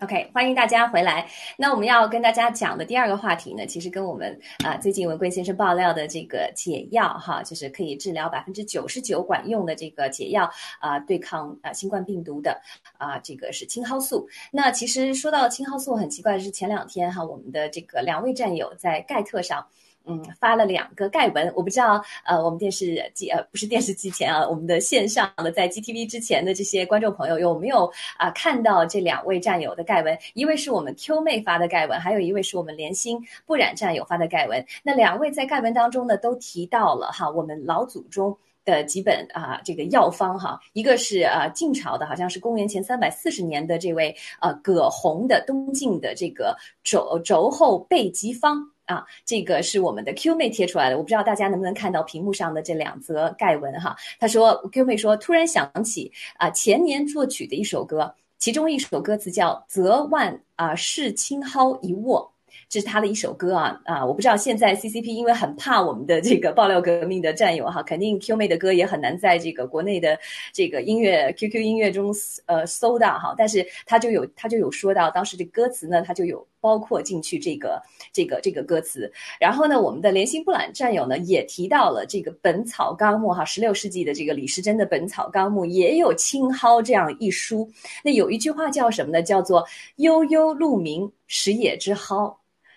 [0.00, 1.26] OK，欢迎大家回来。
[1.56, 12.60] 那我们要跟大家讲的第二个话题呢，其实跟我们啊最近文贵先生爆料的这个解药哈，就是可以治疗百分之九十九管用的这个解药啊，对抗啊新冠病毒的
[12.98, 14.28] 啊，这个是青蒿素。
[14.50, 19.66] 那其实说到青蒿素，很奇怪的是前两天哈，我们的这个两位战友在盖特上。
[20.08, 30.16] 嗯，发了两个盖文，我不知道，呃，我们电视机呃不是电视机前啊，我们的线上的在 GTV 之前的这些观众朋友有没有啊看到这两位战友的盖文？
[30.34, 34.64] 一位是我们 Q 妹发的盖文，还有一位是我们莲心不染战友发的盖文。
[34.84, 48.70] 那两位在盖文当中呢，都提到了哈，我们老祖宗的几本啊这个药方哈，一个是啊晋朝的，好像是公元前三百四十年的这位呃葛洪的东晋的这个轴轴后备急方。
[48.86, 53.96] 啊，这个是我们的 Q 妹贴出来的，我不知道大家能不能看到屏幕上的这两则盖文哈。
[54.18, 62.32] 他说，Q 妹说，突然想起啊，前年作曲的一首歌，其中一首歌词叫《择万啊是青蒿一握》。
[62.68, 64.04] 这是他的一首歌啊啊！
[64.04, 70.18] 我不知道现在 CCP 因为很怕我们的这个爆料革命的战友哈，肯定 Q 妹的歌也很难在这个国内的
[70.52, 72.12] 这个音乐 QQ 音乐中
[72.46, 73.34] 呃搜到哈。
[73.38, 77.80] 但是他就有他就有说到当时这歌词呢，他就有包括进去这个
[78.12, 79.10] 这个这个歌词。
[79.38, 87.70] 然后呢，我们的连心不懒战友呢也提到了这个《本草纲目》哈，十六世纪的这个李时珍的《本草纲目》也有青蒿这样一书。
[88.02, 89.22] 那有一句话叫什么呢？
[89.22, 89.64] 叫做
[89.96, 92.36] “悠悠鹿鸣，食野之蒿”。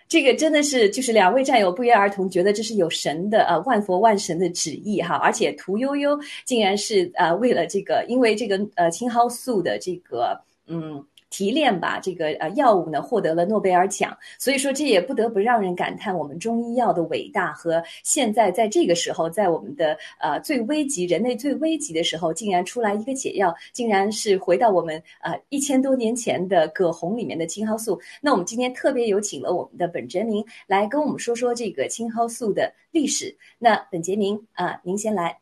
[0.09, 11.01] 这个真的是，就是两位战友不约而同觉得这是有神的呃万佛万神的旨意哈，而且屠呦呦竟然是呃为了这个，因为这个呃青蒿素的这个嗯。
[11.29, 27.99] 提炼吧，这个呃药物呢获得了诺贝尔奖，所以说这也不得不让人感叹我们中医药的伟大和现在在这个时候，在我们的呃最危急、人类最危急的时候，竟然出来一个解药，竟然是回到我们呃一千多年前的葛洪里面的青蒿素。
[28.21, 33.37] 那我们今天特别有请了我们的本杰明来跟我们说说这个青蒿素的历史。
[33.59, 35.37] 那本杰明啊，您先来。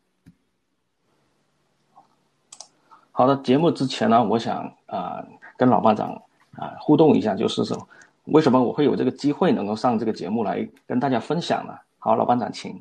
[3.11, 5.25] 好的，节目之前呢，我想啊。
[5.57, 6.09] 跟老班长
[6.51, 7.89] 啊互动一下，就是说，
[8.25, 11.73] 为什么我会有这个机会能够上这个节目来跟大家分享呢？
[11.97, 12.79] 好，老班长，请。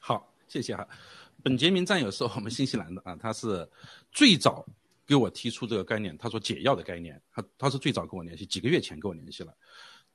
[0.00, 0.86] 好，谢谢哈。
[1.42, 3.66] 本杰明战友是我们新西兰的啊，他是
[4.10, 4.66] 最早
[5.06, 9.54] 给我提出这个概念，他说解药的概念，他他是最早跟我联系，几个月前跟我联系了。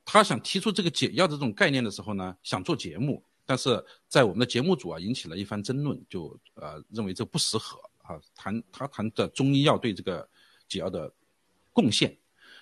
[0.04, 10.28] 他想提出这个解药的这种概念的时候呢，想做节目，但是在我们的节目组啊引起了一番争论，就呃认为这不适合啊，谈他谈的中医药对这个。
[10.68, 11.12] 解药的
[11.74, 12.18] 贡献，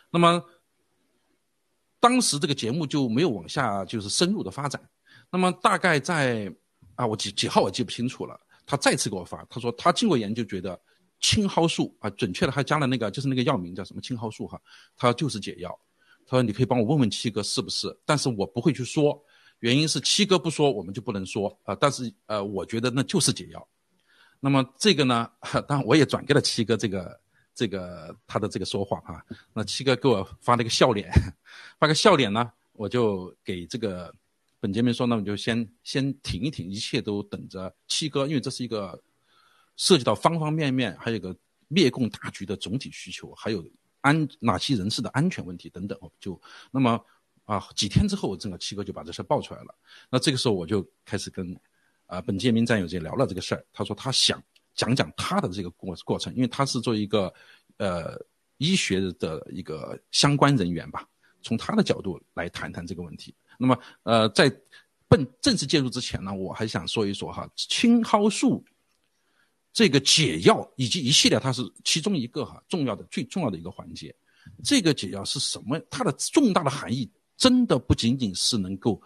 [0.09, 0.43] 那么
[1.99, 4.81] 当时这个节目就没有往下就是深入的发展。
[5.31, 6.53] 那么大概在
[6.95, 8.39] 啊，我几几号我记不清楚了。
[8.65, 10.79] 他再次给我发，他说他经过研究觉得
[11.19, 14.61] 青蒿素啊，准确的还加了那个就是那个药名叫什么青蒿素哈，
[14.95, 15.69] 他就是解药。
[16.25, 19.21] 他说你可以帮我问问七哥是不是，但是我不会去说，
[19.59, 21.73] 原因是七哥不说我们就不能说啊。
[21.75, 23.67] 但是呃，我觉得那就是解药。
[24.39, 25.29] 那么这个呢，
[25.67, 27.22] 当然我也转给了七哥这个。
[27.55, 31.11] 这个他的这个说话啊，那七哥给我发了一个笑脸，
[31.77, 34.13] 发个笑脸呢，我就给这个
[34.59, 38.99] 本杰明说，那我就先先停一停，一切都等着七哥，因为这是一个
[39.77, 41.35] 涉及到方方面面，还有一个
[41.67, 43.63] 灭共大局的总体需求，还有
[44.01, 46.99] 安哪些人士的安全问题等等，我就那么
[47.45, 49.75] 啊几天之后，这个七哥就把这事爆出来了。
[50.09, 51.55] 那这个时候我就开始跟
[52.07, 54.43] 啊本杰明战友就聊了这个事儿，他说他想。
[54.75, 57.33] 讲讲他的这个过过程，因为他是做一个，
[57.77, 58.19] 呃，
[58.57, 61.07] 医学的一个相关人员吧，
[61.41, 63.33] 从他的角度来谈谈这个问题。
[63.57, 64.51] 那么，呃，在
[65.07, 68.63] 奔正式介入之前呢，我还想说一说哈，青蒿素
[69.71, 74.13] 这个解药以及一系列，它是其中一个哈重要的最重要的一个环节。
[74.63, 75.79] 这个解药是什么？
[75.89, 79.01] 它的重大的含义真的不仅仅是能够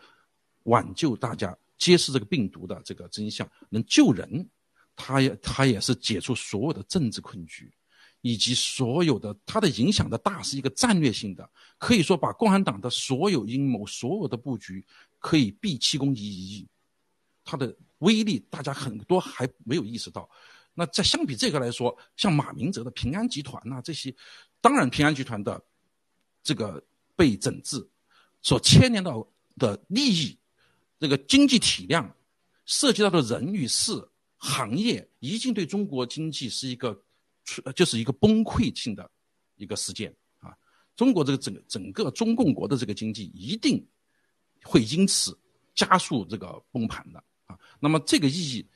[0.64, 4.50] 挽救大家揭示这个病毒的这个真相，能救人，
[4.98, 7.72] 他也他也是解除所有的政治困局，
[8.20, 14.86] 以及所有的它的影响的大是一个战略性的，可以说把共产党的所有阴谋、所有的布局
[15.20, 16.68] 可以毕其功于一役，
[17.46, 20.30] 它的威力大家很多还没有意识到。
[20.74, 24.14] 那在相比这个来说，像马明哲的平安集团呐这些。
[24.60, 25.64] 当然，平安集团的
[26.44, 26.84] 这个
[27.16, 27.88] 被整治，
[28.42, 30.38] 所牵连到的利益，
[31.00, 32.12] 这个经济体量，
[32.66, 33.94] 涉及到的人与事、
[34.38, 37.04] 行业，已经对中国经济是一个，
[37.76, 39.10] 就是一个崩溃性的
[39.56, 40.56] 一个事件啊！
[40.96, 43.86] 中国这个整整个中共国的这个经济一定
[44.64, 45.38] 会因此
[45.74, 47.58] 加速这个崩盘的啊！
[47.80, 48.68] 那么这个意义，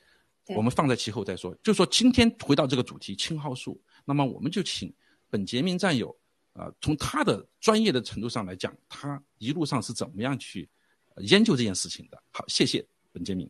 [0.48, 1.56] 我们放在其后再说。
[1.64, 4.94] 就说今天回到这个主题，青蒿素，那么我们就请。
[5.34, 6.14] 本杰明战友，
[6.52, 10.70] 啊，从他的专业的程度上来讲，他一路上是怎么样去
[11.20, 12.22] 研究这件事情的？
[12.32, 13.50] 好，谢谢本杰明。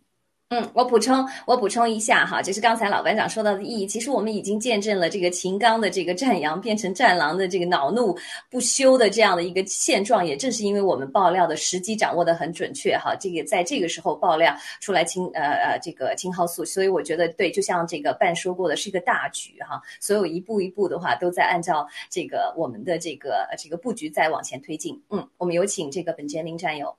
[0.54, 3.88] 嗯，我补充，我补充一下哈，就是刚才老班长说到的意义。
[3.88, 8.14] 其实我们已经见证了这个秦刚的这个战羊变成战狼的这个恼怒
[8.50, 13.16] 不休的这样的一个现状，也正是因为我们爆料的时机掌握的很准确哈。
[13.18, 19.82] 这个在这个时候爆料出来青呃呃这个青蒿素，所以我觉得对，就像这个半说过的，是一个大局哈。
[20.02, 25.02] 所有一步一步的话，都在按照这个我们的这个这个布局在往前推进。
[25.12, 26.94] 嗯，我们有请这个本杰明战友。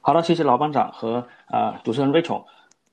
[0.00, 2.42] 好的，谢谢老班长和啊主持人 Rachel。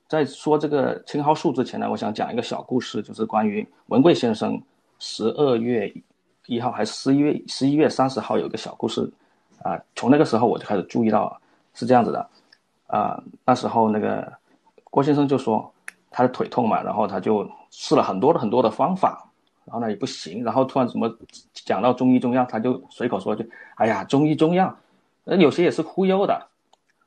[0.08, 4.62] 在说这个青蒿素之前呢，我想讲一个小故事，就是关于文贵先生
[5.00, 5.92] 十二月
[6.48, 9.10] 一号还是十一月十一月三十号有一个小故事
[9.64, 9.80] 啊。
[9.96, 11.40] 从那个时候我就开始注意到
[11.74, 12.30] 是这样子的
[12.88, 13.24] 啊。
[13.46, 14.32] 那时候那个
[14.86, 15.72] 郭先生就说
[16.12, 19.26] 他的腿痛嘛，然后他就试了很多的很多的方法，
[19.64, 21.10] 然后呢也不行，然后突然怎么
[21.54, 23.46] 讲到中医中药，他就随口说就
[23.76, 24.76] 哎呀中医中药，
[25.24, 26.48] 呃有些也是忽悠的。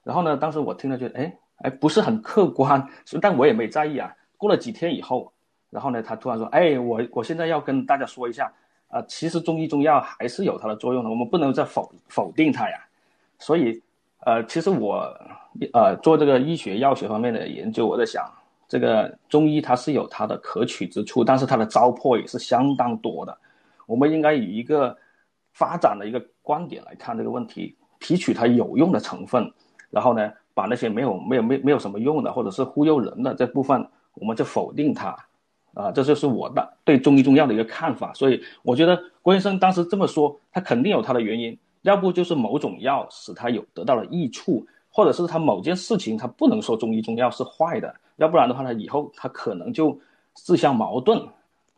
[0.08, 0.38] 然后呢？
[0.38, 2.82] 当时我听了觉得，哎哎，不是很客观，
[3.20, 4.10] 但我也没在意啊。
[4.38, 5.30] 过了几天以后，
[5.68, 8.50] 然后呢，他突然说，哎，我我现在要跟大家说一下，
[8.88, 12.78] 啊，其实中医中药还是有它的作用的，我们不能再否否定它呀。
[13.38, 13.82] 所以，
[14.20, 15.14] 呃，其实我
[15.74, 18.24] 呃做这个医学药学方面的研究，我在想，
[18.66, 23.38] 这个中医它是有它的可取之处，但是它的糟粕也是相当多的。
[23.84, 24.96] 我们应该以一个
[25.52, 29.52] 发展的一个观点来看这个问题，提取它有用的成分。
[29.90, 35.16] 然后呢，把那些没有没有没没有什么用的，或者是忽悠人的这部分，我们就否定它，
[35.74, 38.12] 啊，这就是我的对中医中药的一个看法。
[38.12, 49.98] 所以我觉得郭医生当时这么说，他肯定有他的原因，要不就是某种药使他有得到了益处，或者是他某件事情他不能说中医中药是坏的，要不然的话呢，以后他可能就
[50.34, 51.22] 自相矛盾。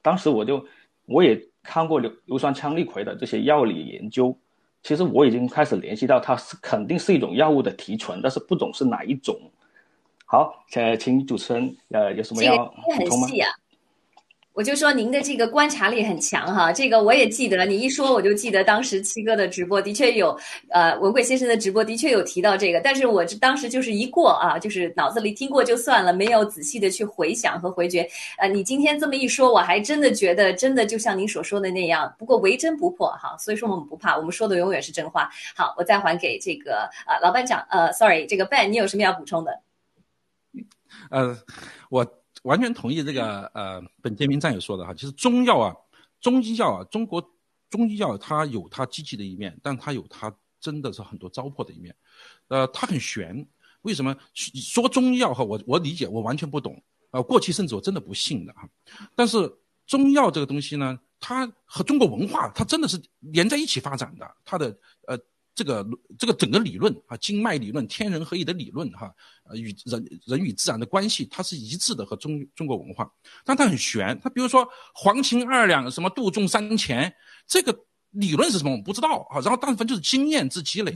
[0.03, 0.65] 当时我就
[1.07, 4.37] 我也看过硫硫酸羟氯喹的这些药理研究。
[4.83, 9.37] 其实我已经开始联系到，它是肯定是一种药物的提纯，但是不懂是哪一种。
[10.25, 13.29] 好，呃，请主持人呃有什么要补充吗？
[14.53, 17.65] 我就说您的这个观察力很强哈，这个我也记得了。
[17.65, 20.37] 你一说我就记得当时七哥的直播的确有，
[20.71, 28.07] 呃，文贵先生的直播的确有提到这个，但是我当时就是一过啊，就是脑子里听过就算了，没有仔细的去回想和回绝。
[28.39, 32.13] 呃，你今天这么一说，我还真的觉得真的就像您所说的那样。
[32.19, 35.31] 不过唯真不破哈，所以说我们不怕，我们说的永远是真话。
[35.55, 39.61] 好，我再还给这个呃老班长，呃，sorry，这个 Ben，你有什么要补充的？
[41.11, 41.39] 呃，
[41.89, 42.20] 我。
[42.43, 45.75] 完全同意这个呃，本杰明战友说的哈，其实中药啊，
[46.21, 47.23] 中医药啊，中国
[47.69, 51.95] 中医药它有它积极的一面，但它有它真的是很多糟粕的一面，
[52.49, 53.47] 呃，它很玄。
[53.83, 55.43] 为什么说中药哈？
[55.43, 57.23] 我我理解，我完全不懂啊。
[57.23, 58.69] 过去甚至我真的不信的哈。
[59.15, 59.51] 但是
[59.87, 64.79] 中药这个东西呢，它和中国文化它真的是连在一起发展的，它的。
[65.55, 65.87] 这个
[66.19, 69.13] 这个整个理论啊，经脉理论、天人合一的理论哈，
[69.45, 73.11] 呃，与人人与自然的关系，它是一致的和中中国文化，
[73.45, 74.19] 但它很玄。
[74.23, 77.13] 它比如说黄芩二两，什么杜仲三钱，
[77.47, 77.77] 这个
[78.13, 79.41] 理论是什么我们不知道啊。
[79.41, 80.95] 然后但凡就是经验之积累，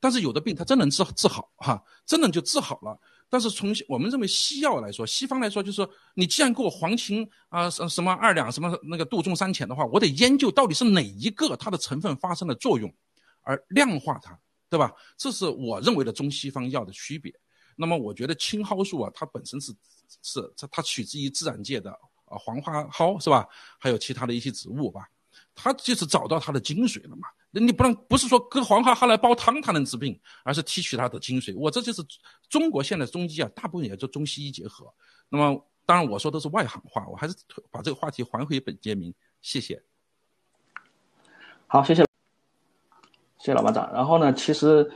[0.00, 2.98] 但是有的病它真能治治好哈，真的就治好了。
[3.30, 12.90] 但是从我们认为西药来说，西方来说，就是说你既然给我黄芩啊什什么二两，什么那个杜仲三钱的话，我得研究到底是哪一个它的成分发生了作用。
[13.48, 14.38] 而量化它，
[14.68, 14.92] 对吧？
[15.16, 17.32] 这是我认为的中西方药的区别。
[17.76, 19.72] 那么，我觉得青蒿素啊，它本身是
[20.22, 21.90] 是它它取自于自然界的
[22.26, 23.48] 啊黄花蒿，是吧？
[23.78, 25.08] 还有其他的一些植物吧，
[25.54, 27.26] 它就是找到它的精髓了嘛。
[27.50, 31.56] 那你不能不是说割黄花蒿来煲汤它能治病，而是提取它的精髓。
[31.56, 32.04] 我这就是
[32.50, 34.92] 中国现在中医啊，大部分也做中西医结合。
[35.30, 37.34] 那么，当然我说都是外行话，我还是
[37.70, 39.82] 把这个话题还回本杰明，谢谢。
[41.66, 42.04] 好，谢谢，
[43.48, 43.90] 谢老班长。
[43.94, 44.88] 然后呢，其实，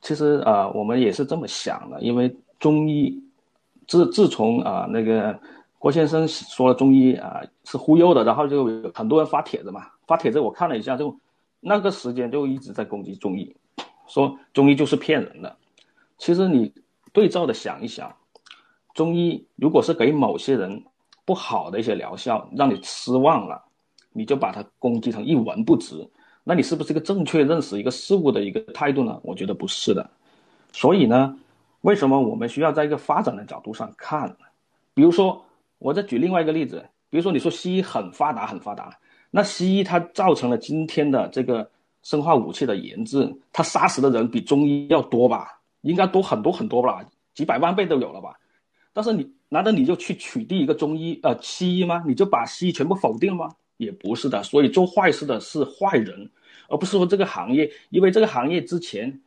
[0.00, 3.20] 其实呃，我们也是这么想的，因为中医
[3.88, 5.36] 自自从啊那个
[5.78, 11.14] 郭先生说了中医啊是忽悠的，然后就有很多人发帖子嘛，发帖子我看了一下，就
[11.58, 13.54] 那个时间就一直在攻击中医，
[14.06, 15.56] 说中医就是骗人的。
[16.18, 16.72] 其实你
[17.12, 18.14] 对照的想一想，
[18.94, 20.84] 中医如果是给某些人
[21.24, 23.60] 不好的一些疗效，让你失望了。
[24.14, 26.06] 你就把它攻击成一文不值，
[26.44, 29.20] 那你是不是一个正确认识一个事物的一个态度呢？
[29.22, 30.10] 我觉得不是的。
[30.72, 31.36] 所以呢，
[31.82, 34.36] 为什么我们需要在一个发展的角度上看？
[34.94, 35.44] 比如说，
[35.78, 38.96] 我再举另外一个例子，比如说你说西医很发达很发达，
[39.30, 41.70] 那西医它造成了今天的这个
[42.02, 45.60] 生化武器的研制，它杀死的人比中医要多吧？
[45.82, 47.04] 应该多很多很多吧？
[47.34, 48.34] 几百万倍都有了吧？
[48.92, 52.02] 但是你难道你就去取缔一个中医呃西医吗？
[52.06, 53.54] 你就把西医全部否定了吗？
[53.82, 56.30] 也不是的，所以做坏事的是坏人，
[56.68, 59.20] 而不是说这个行业，因为这个行业之前，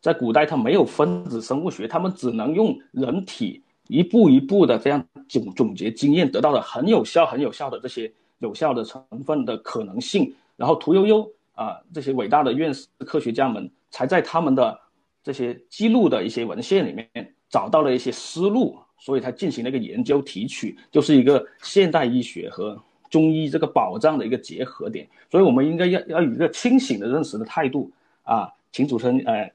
[0.00, 14.78] 在古代它没有分子生物学，他们只能用人体一步一步的这样总总结经验，得到了很有效、很有效的这些有效的成分的可能性，然后屠呦呦啊这些伟大的院士科学家们才在他们的
[15.24, 17.08] 这些记录的一些文献里面
[17.48, 22.80] 找到了一些思路，所以他进行了一个研究提取，就是一个现代医学和。
[23.12, 27.92] 中医这个保障的一个结合点，所以我们应该要要有一个清醒的认识的态度
[28.24, 29.52] 啊，请主持人呃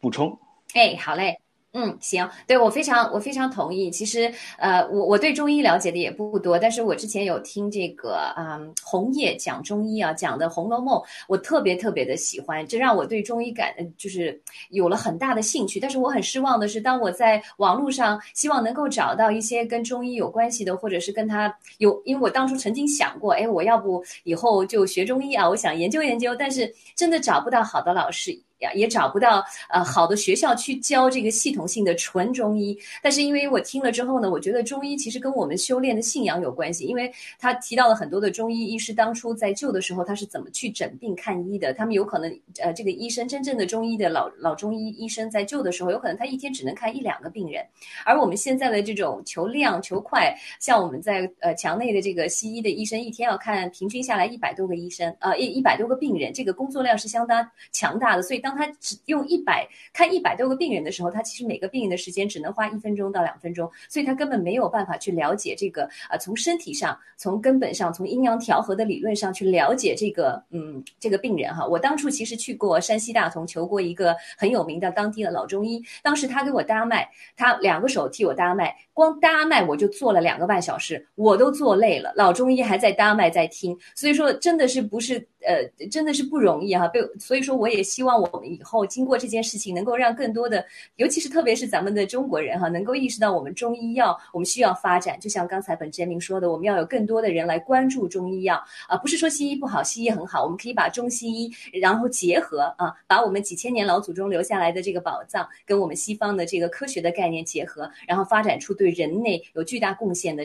[0.00, 0.38] 补充。
[0.72, 1.38] 哎，好嘞。
[1.78, 3.90] 嗯，行，对我非常我非常同意。
[3.90, 10.96] 其实，呃，我我对中医了解的也不多，但是我之前有听这个啊红叶讲中医啊讲的《红楼梦》，
[11.28, 15.78] 我特别特别的喜欢，这让我对中医感就是有了很大的兴趣。
[15.78, 28.45] 但是我很失望的是，当我在网络上希望能够找到一些跟中医有关系的，或者是跟他有，因为我当初曾经想过，哎，我要不以后就学中医啊，我想研究研究，但是真的找不到好的老师。
[28.58, 32.76] 也，也找不到呃好的学校去教这个系统性的纯中医。
[33.02, 36.84] 但是因为我听了之后呢，我觉得中医其实跟我们修炼的信仰有关系。
[36.86, 41.72] 因为他提到了很多的中医医师当初在救的时候，他是怎么去诊病看医的。
[41.74, 42.30] 他们有可能
[42.60, 47.64] 呃，这个医生真正的中医的老老中医医生在救的时候，有可能他一天只能看一两个病人。
[48.04, 58.22] 而我们现在的这种求量求快，像我们在呃墙内的这个西医的医生，一天要看平均下来一百多个医生，呃一一百多个病人，这个工作量是相当强大的。
[58.22, 71.66] 所以当他只用一百看一百多个病人的时候，他其实每个病人的时间只能花一分钟到两分钟，所以他根本没有办法去了解这个呃，从身体上、从根本上、从阴阳调和的理论上去了解这个嗯这个病人哈。
[71.66, 85.28] 我当初其实去过山西大同，求过一个很有名的当地的老中医，当时他给我搭脉，他两个手替我搭脉，光搭脉我就做了两个半小时，我都做累了，老中医还在搭脉在听，所以说真的是不是。
[85.46, 90.64] 呃，真的是不容易哈，被所以说我也希望我们以后经过这件事情，能够让更多的，
[90.96, 95.20] 尤其是特别是咱们的中国人哈，能够意识到我们中医药我们需要发展。
[95.20, 110.44] 就像刚才本杰明说的，我们要有更多的人来关注中医药啊，不是说西医不好，西医很好，我们可以把中西医然后结合啊，把我们几千年老祖宗留下来的这个宝藏跟我们西方的这个科学的概念结合，然后发展出对人类有巨大贡献的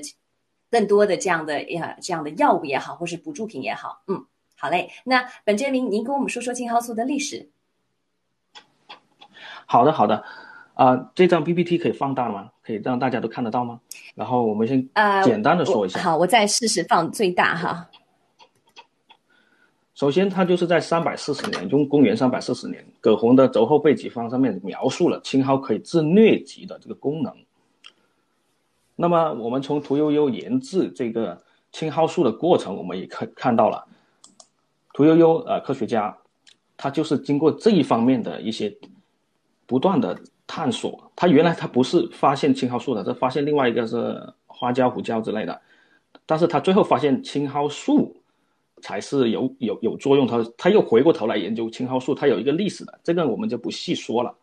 [0.70, 4.26] 更多的这样的呀这样的药物也好，或是补助品也好，嗯。
[4.58, 7.50] 好嘞，那本杰明，您跟我们说说青蒿素的历史。
[9.66, 10.24] 好的，好的，
[10.76, 12.52] 啊，这张 PPT 可以放大吗？
[12.62, 13.80] 可以让大家都看得到吗？
[14.14, 14.88] 然后我们先
[15.24, 16.00] 简单的说一下。
[16.00, 17.90] 好，我再试试放最大哈。
[19.96, 27.36] 首先，它就是在三百四十年，用公元三百四十年，葛洪的肘后备急方上面描述了青蒿可以治疟疾的这个功能。
[28.96, 33.84] 那么，我们从屠呦呦研制这个青蒿素的过程，我们也看看到了。
[34.94, 36.16] 屠呦呦，呃，科学家，
[36.76, 38.76] 他就是经过这一方面的一些
[39.66, 41.12] 不断的探索。
[41.16, 45.62] 他原来他不是发现青蒿素的，他发现另外一个是花椒、胡椒之类的。
[46.26, 48.16] 但是他最后发现青蒿素
[48.82, 50.28] 才是有有有作用。
[50.28, 54.36] 他他又回过头来研究青蒿素，它有一个历史的，这个我们就不细说了。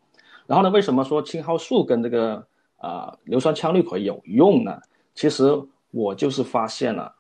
[0.47, 2.47] 然后呢，为什么说青蒿素跟这个
[2.79, 4.81] 啊硫酸羟氯喹有用呢？
[5.15, 5.45] 其实
[5.91, 7.15] 我就是发现了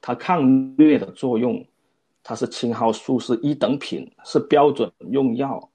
[0.00, 0.44] 它抗
[0.76, 1.64] 疟的作用。
[2.22, 5.70] 它是青蒿素是一等品，是标准用药，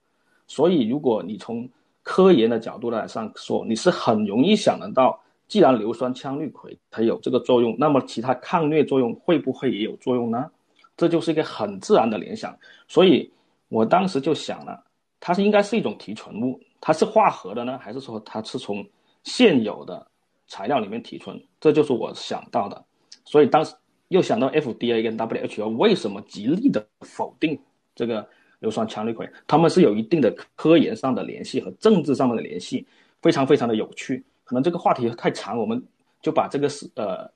[0.46, 1.68] 所以如果你从
[2.04, 10.48] 科研的角度来上说，你是很容易想得到，既然硫酸羟氯喹它有这个作用，那么其他抗疟作用会不会也有作用呢？
[10.96, 12.56] 这就是一个很自然的联想，
[12.86, 13.28] 所以
[13.68, 14.80] 我当时就想了，
[15.18, 18.86] 它是应该是一种提纯物，它是化合的呢，还是说它是从
[19.26, 20.04] 现有的
[20.48, 21.38] 材料里面提纯？
[21.60, 22.82] 这就是我想到的，
[23.26, 23.74] 所以当时。
[24.10, 27.58] 又想到 FDA 跟 WHO 为什么极力的否定
[27.92, 28.24] 这个
[28.60, 29.28] 硫酸羟氯喹？
[29.48, 32.86] 他们是有一定的科研上的联系和政治上面的联系，
[33.20, 34.24] 非常非常的有趣。
[34.44, 35.82] 可能这个话题太长，我们
[36.22, 37.28] 就把这个史呃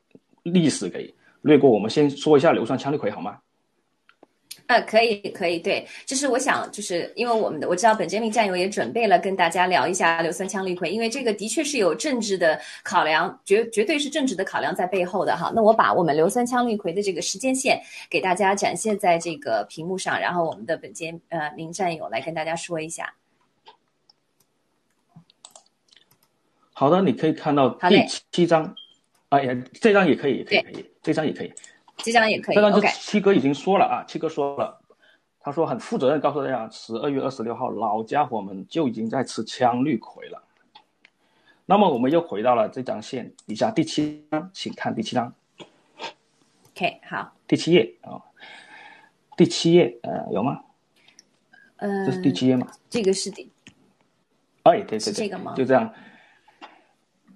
[0.45, 1.13] 历史给
[1.43, 1.69] 略过。
[1.69, 3.37] 我们先说一下硫酸羟氯喹好吗？
[4.71, 15.51] 呃，可以，可以，对，就是我想，就是因为我们的我知道本杰明战友也准备了跟大家聊一下硫酸羟氯喹，因为这个的确是有政治的考量，绝绝对是政治的考量在背后的哈。
[15.53, 23.13] 那我把我们硫酸羟氯喹的这个时间线给大家展现在这个屏幕上，然后我们的本杰呃明战友来跟大家说一下。
[26.73, 28.73] 好的，你可以看到第七章，
[29.31, 31.53] 哎呀，这张也可以，也可以，可以，这张也可以。
[32.03, 32.55] 这张也可以。
[32.55, 34.81] 这张就七哥已经说了啊，七哥说了，
[35.39, 40.43] 他说很负责任告诉大家，十二月二十六号，老家伙们就已经在吃羟氯喹了。
[41.67, 45.33] 那么我们又回到了这张线底下第七章，请看第七章。
[46.75, 47.33] OK，好。
[47.47, 48.21] 第七页啊，
[49.37, 50.61] 第七页呃有吗？
[51.77, 52.67] 呃，这是第七页吗？
[52.89, 53.51] 这个是第。
[54.65, 55.55] 哎，对对对，这个吗？
[55.55, 55.93] 就这样。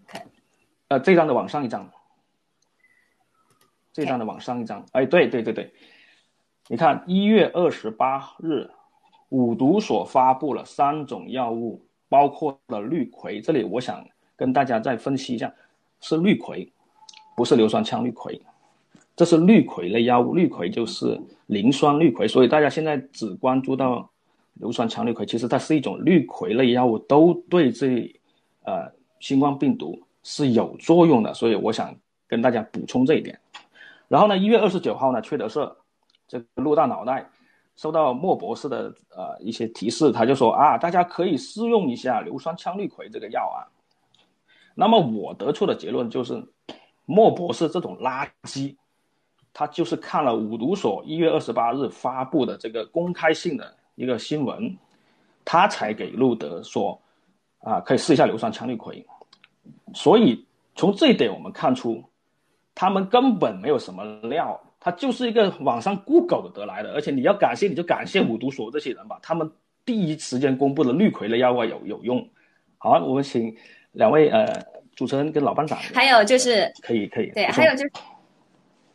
[0.07, 0.27] 看，
[0.89, 1.89] 呃，这张的往上一张。
[3.95, 5.73] 这张的往上一张，哎，对对对对，
[6.69, 8.69] 你看一月二十八日，
[9.29, 13.41] 五毒所发布了三种药物，包括了氯喹。
[13.41, 15.55] 这里我想跟大家再分析一下，
[16.01, 16.69] 是氯喹，
[17.37, 18.41] 不是硫酸羟氯喹，
[19.15, 20.35] 这是氯喹类药物。
[20.35, 21.17] 氯喹就是
[21.47, 24.11] 磷酸氯喹，所以大家现在只关注到
[24.55, 28.13] 硫酸羟氯喹，其实它是一种氯喹类药物，都对这
[28.65, 28.91] 呃
[29.21, 31.33] 新冠病毒是有作用的。
[31.33, 31.95] 所以我想
[32.27, 33.39] 跟大家补充这一点。
[34.15, 35.77] 然后呢，一月二十九号呢，缺德社
[36.29, 37.29] 这个陆大脑袋
[37.75, 43.67] 收到莫博士的呃一些提示，他就说啊，大家可以试用一下硫酸羟氯喹这个药啊。
[44.77, 46.41] 那么我得出的结论就是，
[47.07, 48.77] 莫博士这种垃圾，
[49.53, 54.79] 他就是看了五毒所一月二十八日发布的这个公开性的一个新闻，
[55.45, 56.97] 他才给路德说
[57.59, 59.05] 啊，可以试一下硫酸羟氯喹。
[59.93, 60.47] 所以
[60.77, 62.01] 从这一点我们看出。
[62.75, 69.51] 他们根本没有什么料，他就是一个网上 Google 得来的，而且你要感谢你就感谢五毒所这些人吧，他们
[69.85, 72.29] 第一时间公布了绿葵的药物有有用。
[72.79, 73.55] 好，我们请
[73.93, 74.47] 两位呃
[74.95, 77.93] 主持人跟老班长，还有就是可以可以对，还有就是。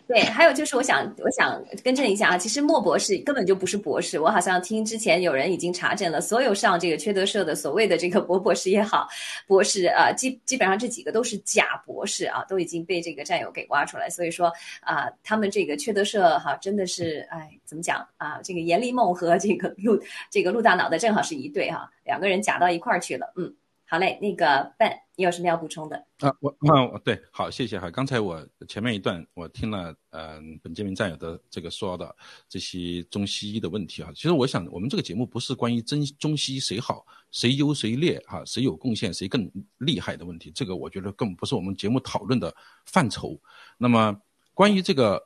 [0.10, 4.20] 对，还有就是，我想，我想更正一下啊，其实莫博士根本就不是博士。
[4.20, 9.08] 我好像听之前有人已经查证了，所有上这个缺德社的所谓的这个博博士也好，
[9.46, 14.10] 博士啊，基基本上这几个都是假博士啊，都已经被这个战友给挖出来。
[14.10, 14.52] 所以说
[14.82, 18.40] 啊，他们这个缺德社哈，真的是哎，怎么讲啊？
[18.44, 19.96] 这个严立梦和这个陆
[20.32, 23.32] 这个陆大脑袋正好是一对哈，两个人假到一块儿去了。
[23.38, 23.54] 嗯，
[23.90, 24.96] 好嘞，那个 Ben。
[25.16, 26.32] 你有什么要补充的啊？
[26.42, 27.90] 我啊，对，好，谢谢哈。
[27.90, 32.16] 刚才我前面一段我听了，嗯，本杰明战友的这个说的
[32.48, 34.12] 这些中西医的问题啊。
[34.14, 40.52] 其实我想，我们这个节目不是关于真中西医谁好谁优谁劣哈，谁有贡献谁更厉害的问题。
[40.52, 43.38] 这个我觉得根本不是我们节目讨论的范畴。
[43.76, 44.16] 那么
[44.54, 45.22] 关于这个，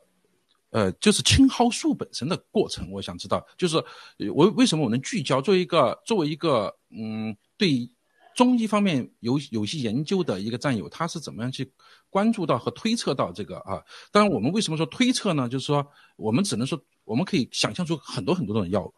[0.70, 3.76] 呃，就是青蒿素本身的过程，我想知道，就是
[4.34, 7.88] 我为什么我能聚焦作为一个作为一个嗯对。
[8.34, 11.72] 中医方面有有些研究的一个战友，他是怎么样去
[12.10, 13.82] 关注到和推测到这个啊？
[14.10, 15.48] 当然，我们为什么说推测呢？
[15.48, 18.92] 就是说，我们只能说，我们可以想象出很多很多种药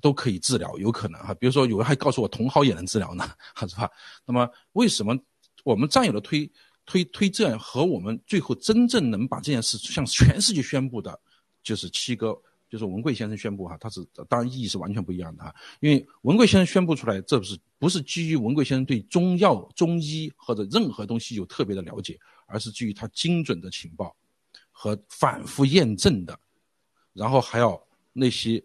[0.00, 1.34] 都可以治疗，有可能哈。
[1.34, 3.28] 比如说，有人还告诉我茼蒿也能治疗呢，
[3.66, 3.90] 是吧？
[4.24, 5.18] 那么，为什么
[5.64, 6.50] 我们战友的推
[6.86, 11.18] 推推证和我们最后真正能把这件事向全世界宣布的，
[11.62, 12.40] 就是七哥。
[12.68, 24.14] 就是文贵先生宣布哈，他是当然意义是完全不一样的哈，因为文贵先生宣布出来，这不是不是基于文贵先生对中药、中医或者任何东西有特别的了解，而是基于他精准的情报
[24.70, 26.38] 和反复验证的，
[27.14, 28.62] 然后还要那些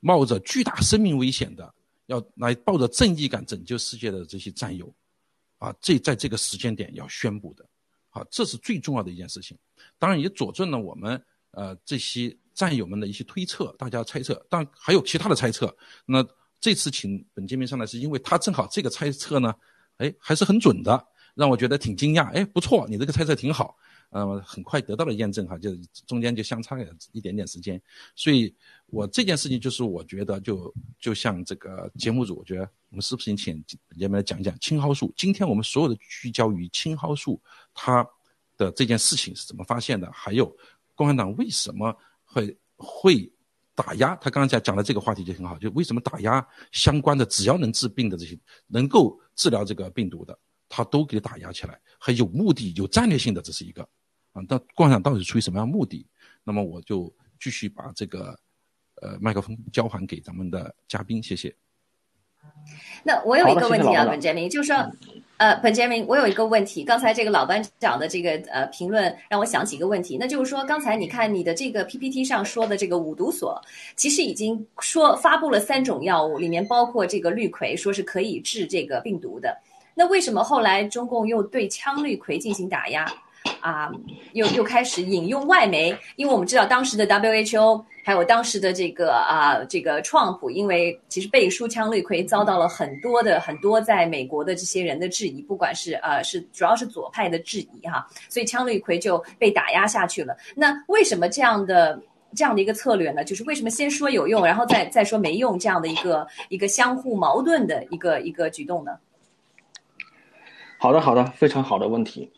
[0.00, 1.74] 冒着巨大生命危险的
[2.06, 4.90] 要来抱着正义感拯救世界的这些战友，
[5.58, 7.68] 啊，这在这个时间点要宣布的，
[8.08, 9.58] 好，这是最重要的一件事情，
[9.98, 12.34] 当然也佐证了我们呃这些。
[12.54, 15.74] 战友们的一些推测，大家猜测，但还有其他的猜测。
[16.06, 16.26] 那
[16.60, 19.52] 这次请本杰明上来，是因为他正好这个猜测呢，
[19.96, 22.30] 哎，还是很准的，让我觉得挺惊讶。
[22.32, 23.76] 哎，不错，你这个猜测挺好，
[24.10, 25.74] 呃，很快得到了验证哈，就
[26.06, 27.82] 中间就相差了一点点时间。
[28.14, 28.54] 所以
[28.86, 35.12] 我这件事情就是我觉得就就像这个节目组，我觉得我们是不是请本杰明来讲一讲青蒿素？
[35.16, 37.40] 今天我们所有的聚焦于青蒿素
[37.74, 38.06] 它
[38.56, 40.56] 的这件事情是怎么发现的，还有
[40.94, 41.92] 共产党为什么？
[42.32, 43.32] 会会
[43.74, 53.82] 打压他刚才讲讲的这个话题就很好，就为什么打压相关的只要能治病的这些能够治疗这个病毒的，他都给打压起来，还有目的、有战略性的，这是一个
[54.32, 54.42] 啊。
[54.48, 56.06] 那共产党到底出于什么样目的？
[56.44, 58.38] 那么我就继续把这个
[58.96, 61.54] 呃麦克风交还给咱们的嘉宾，谢谢。
[63.04, 64.76] 那我有一个问题啊，好的本杰明，就是说，
[65.38, 66.84] 呃，本杰明，我有一个问题。
[66.84, 73.60] 刚才这个老班长的这个呃评论让我想起一个问题，那就是说，刚才你看你的这个 PPT 上说的这个五毒所，
[73.96, 79.56] 其实已经说发布了三种药物，里面包括这个氯喹，说是可以治这个病毒的。
[79.94, 83.04] 那为什么后来中共又对羟氯喹进行打压？
[83.60, 83.90] 啊，
[84.32, 100.36] 又又开始引用外媒，因为我们知道当时的 WHO 还有当时的这个啊这个创普，因为其实背书羟氯喹遭到了很多的很多在美国的这些人的质疑，不管是呃是主要是左派的质疑哈，所以羟氯喹就被打压下去了。
[100.56, 102.00] 那为什么这样的
[102.34, 103.22] 这样的一个策略呢？
[103.22, 108.92] 就是为什么先说有用，然后再再说没用这样的一个一个相互矛盾的一个一个举动呢？
[110.78, 112.28] 好的，好的，非常好的问题。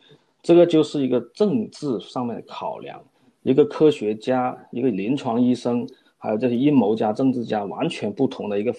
[0.45, 3.03] 这个就是一个政治上面的考量，
[3.45, 5.89] 一个科学家、一个临床医生，
[6.19, 8.73] 还有这些阴谋家、政治家，完全不同的一个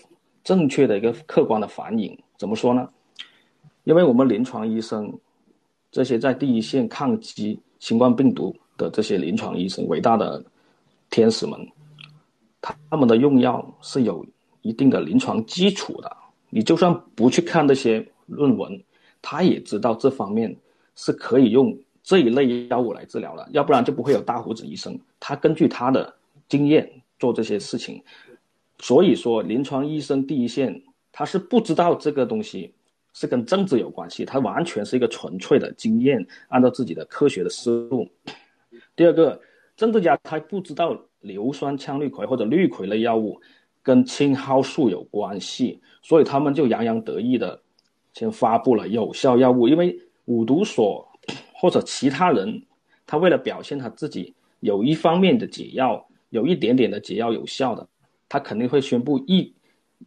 [0.44, 2.16] 正确的一个客观的反应。
[2.38, 2.88] 怎么说呢？
[3.84, 5.12] 因为我们临床医生，
[5.92, 10.46] 这些在第一线抗击新冠病毒的这些临床医生，伟大的
[11.10, 11.60] 天使们，
[12.62, 14.24] 他们的用药是有
[14.62, 16.16] 一定的临床基础的。
[16.52, 18.80] 你就算不去看那些论文，
[19.20, 20.56] 他也知道这方面。
[20.96, 24.98] 是可以用这一类药物来治疗的，要不然就不会有大胡子医生。
[25.20, 26.14] 他根据他的
[26.48, 26.90] 经验
[27.20, 28.02] 做这些事情，
[28.80, 30.82] 所以说临床医生第一线
[31.12, 32.72] 他是不知道这个东西
[33.14, 38.08] 是跟政治有关系，他完全是一个纯粹的经验，按照自己的科学的思路。
[38.96, 39.42] 第二个，
[39.76, 43.42] 政治家他不知道硫酸羟氯喹或者氯喹类药物
[43.82, 47.60] 跟青蒿素有关系，所以他们就洋洋得意的
[48.14, 50.00] 先发布了有效药物，因为。
[50.26, 51.08] 五毒所
[51.54, 52.62] 或者其他人，
[53.06, 57.88] 他为了表现他自己有一方面的解药，有一点点的解药有效的，
[58.28, 59.54] 他肯定会宣布一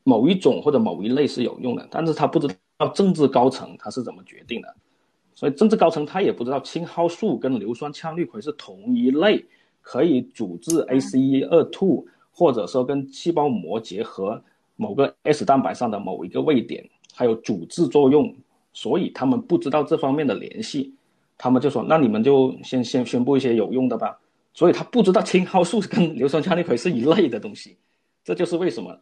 [0.05, 4.75] 某一种或者某一类是有用的，但是他不知道政治高层他是怎么决定的，
[5.35, 9.45] 所以政治高层他也不知道青蒿素跟硫酸羟氯喹是同一类，
[9.81, 14.43] 可以阻滞 ACE2 或者说跟细胞膜结合
[14.77, 18.35] 某个 S 蛋白上的某一个位点，还有阻滞作用。
[18.81, 20.95] 所以他们不知道这方面的联系，
[21.37, 24.16] 他们就说：“那你们就先先宣布一些有用的吧。”
[24.55, 27.76] 所以他不知道青蒿素跟硫酸羟氯喹是一类的东西，
[28.22, 28.97] 这就是为什么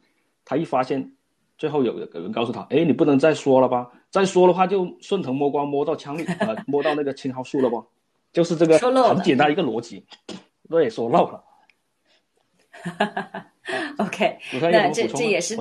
[0.46, 1.12] 他一发现，
[1.58, 3.86] 最后有有人告诉他：“哎，你不能再说了吧？
[4.08, 7.84] 再说的话就顺藤摸瓜摸到羟氯 呃摸到那个青蒿素了不？
[8.32, 10.02] 就是这个很简单一个逻辑，
[10.70, 11.44] 对，说漏了。
[13.98, 14.38] ”OK，
[14.72, 15.54] 那这这也是。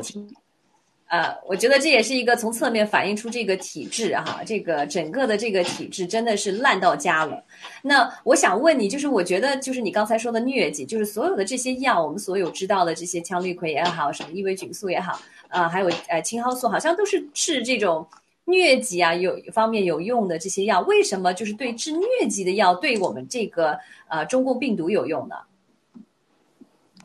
[1.08, 7.43] 呃，我觉得这也是一个从侧面反映出这个体制哈，这个整个的这个体制真的是烂到家了。
[7.84, 18.06] 那我想问你，就是我觉得就是你刚才说的疟疾，就是所有的这些药，我们所有知道的这些羟氯喹也好，什么伊维菌素也好，啊，还有呃青蒿素，好像都是治这种
[18.47, 20.82] 疟疾啊有方面有用的这些药。
[20.82, 23.78] 为什么就是对治疟疾的药对我们这个
[24.08, 25.36] 呃中共病毒有用呢？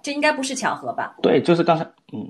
[0.03, 1.17] 这应该不是巧合吧？
[1.21, 1.85] 对，就是刚才
[2.15, 2.27] 嗯。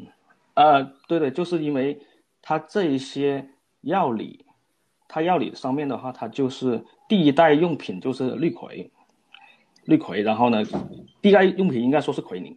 [0.54, 1.98] 呃，对对，就是因为
[2.40, 3.44] 它这一些
[3.80, 4.46] 药理，
[5.08, 8.88] 它药理上面的话，它就是第一代用品就是氯喹，
[9.86, 10.62] 氯喹，然后呢，
[11.20, 12.56] 第一代用品应该说是奎宁，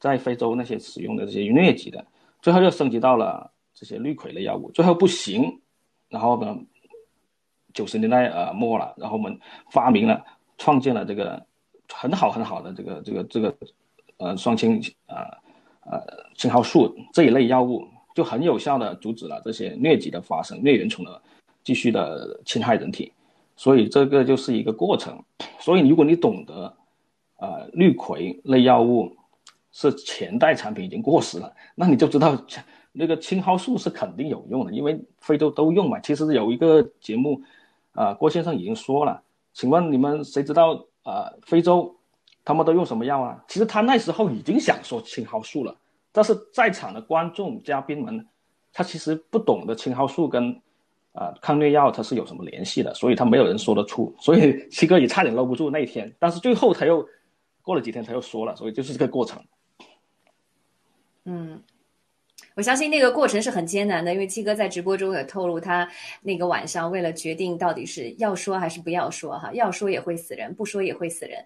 [0.00, 2.04] 在非洲那些使用的这些疟疾的，
[2.42, 5.60] 最后又升级到了这些氯喹类药物，最后不行，
[6.08, 6.58] 然后呢，
[7.72, 9.38] 九十年代呃末了，然后我们
[9.70, 10.24] 发明了
[10.58, 11.46] 创建了这个
[11.88, 13.56] 很好很好的这个这个这个
[14.16, 15.38] 呃双氢啊。
[15.90, 16.00] 呃
[16.34, 21.22] 青蒿素这一类药物就很有效的阻止了这些疟疾的发生，疟原虫的
[21.62, 23.12] 继续的侵害人体，
[23.56, 25.22] 所以这个就是一个过程。
[25.58, 26.76] 所以如果你懂得，
[27.38, 29.14] 呃，氯喹类药物
[29.72, 32.36] 是前代产品已经过时了，那你就知道
[32.92, 35.98] 那个青蒿素是肯定有用的，因为非洲都用嘛。
[36.00, 37.40] 其实有一个节目，
[37.92, 39.22] 啊，郭先生已经说了，
[39.52, 41.95] 请问你们谁知道啊，非洲？
[42.46, 43.44] 他们都用什么药啊？
[43.48, 45.76] 其实他那时候已经想说青蒿素了，
[46.12, 48.24] 但是在场的观众嘉宾们，
[48.72, 50.52] 他其实不懂得青蒿素跟
[51.12, 56.14] 啊抗疟药它是有什么联系的，所以他没有人说得出，所以七哥也差点搂不住那一天。
[56.20, 57.04] 但是最后他又
[57.62, 59.42] 过了几天他又说了，所以就是这个过程。
[61.24, 61.60] 嗯。
[62.56, 65.86] 我相信那个过程是很艰难的，因为七哥在直播中也透露，他
[66.22, 71.44] 那个晚上为了决定到底是要说还是不要说，哈，要说也会死人，不说也会死人，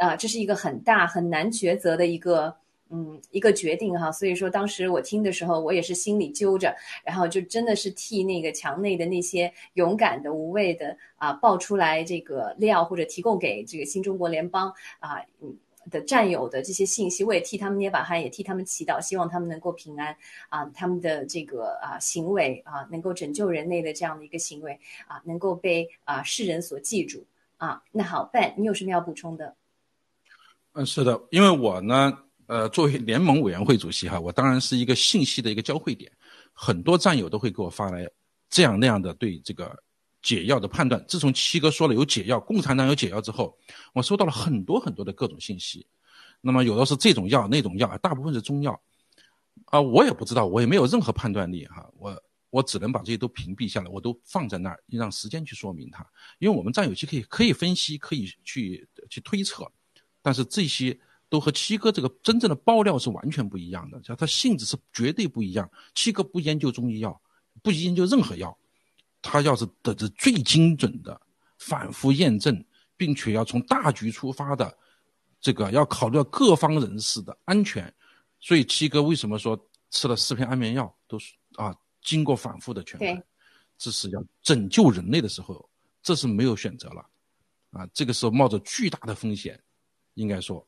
[0.00, 2.54] 啊，这是一个很大很难抉择的一个，
[2.90, 4.12] 嗯，一个决定哈。
[4.12, 6.72] 所以说当时我听的时候，我也是心里揪着，
[7.04, 15.56] 然后就真的是替那个墙内的那些勇敢的、无畏的啊，爆出来这个料或者提供给这个新中国联邦啊，嗯。
[15.90, 20.16] 的战友的这些信息，我也替他们捏把汗，也替他们祈祷，希望他们能够平安
[20.48, 27.24] 啊，他们的这个啊行为啊，能够拯救人类的这样的一个行为啊，能够被啊世人所记住
[27.56, 27.82] 啊。
[27.90, 29.56] 那好，Ben，你有什么要补充的？
[30.74, 36.10] 嗯，是的，因为我呢，呃，作为联盟委员会主席哈，我当然是一个信息的一个交汇点，
[36.52, 38.08] 很多战友都会给我发来
[38.48, 39.76] 这样那样的对这个。
[40.22, 43.58] 解药的判断，自从七哥说了有解药，共产党有解药之后，
[43.92, 45.86] 我收到了很多很多的各种信息。
[46.40, 48.80] 那么有的是这种药那种药，大部分是中药，
[49.66, 56.06] 啊，我也不知道，我也没有任何判断力哈，我我只能把这些都屏蔽下来，我都放在那儿，让时间去说明它。
[56.38, 59.70] 因为我们战友期可以可以分析，可以去去推测，
[60.20, 60.98] 但是这些
[61.28, 65.70] 都和七哥这个真正的爆料是完全不一样的，它性质是绝对不一样。
[65.94, 67.20] 七哥不研究中医药，
[67.62, 68.56] 不研究任何药。
[69.22, 71.18] 他要是得知最精准的、
[71.58, 72.62] 反复验证，
[72.96, 74.76] 并且要从大局出发的，
[75.40, 77.90] 这个要考虑到各方人士的安全，
[78.40, 79.58] 所以七哥为什么说
[79.90, 81.74] 吃了四片安眠药都是啊？
[82.02, 83.22] 经过反复的权衡，
[83.78, 85.70] 这是要拯救人类的时候，
[86.02, 87.06] 这是没有选择了，
[87.70, 89.58] 啊，这个时候冒着巨大的风险，
[90.14, 90.66] 应该说。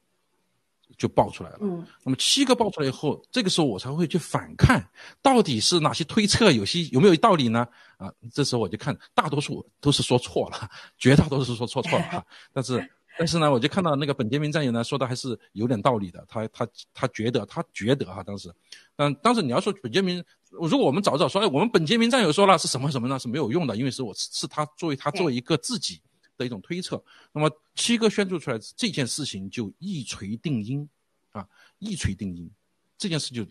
[0.96, 1.58] 就爆出来了。
[1.60, 4.84] 嗯，那么七个爆出来以后，这个时候我才会去反看，
[5.22, 7.66] 到底是哪些推测有些有没有道理呢？
[7.96, 10.68] 啊，这时候我就看，大多数都是说错了，
[10.98, 12.24] 绝大多数是说错错了哈。
[12.52, 16.24] 但是，但是呢，我就看到那个本杰明战友呢说的还是有点道理的。
[16.28, 18.52] 他他他觉得他觉得哈，当时，
[18.96, 23.18] 嗯，当时你要说本杰明，如果我们早早说，哎，我们本杰明战友说了是什么什么呢？
[23.18, 26.00] 是没有用的，因为是我是他作为他作为一个自己。
[26.36, 30.88] 的一种推测，那么七哥宣布出来这件事情就一锤定音，
[31.30, 31.46] 啊，
[31.78, 32.50] 一锤定音，
[32.98, 33.46] 这件事就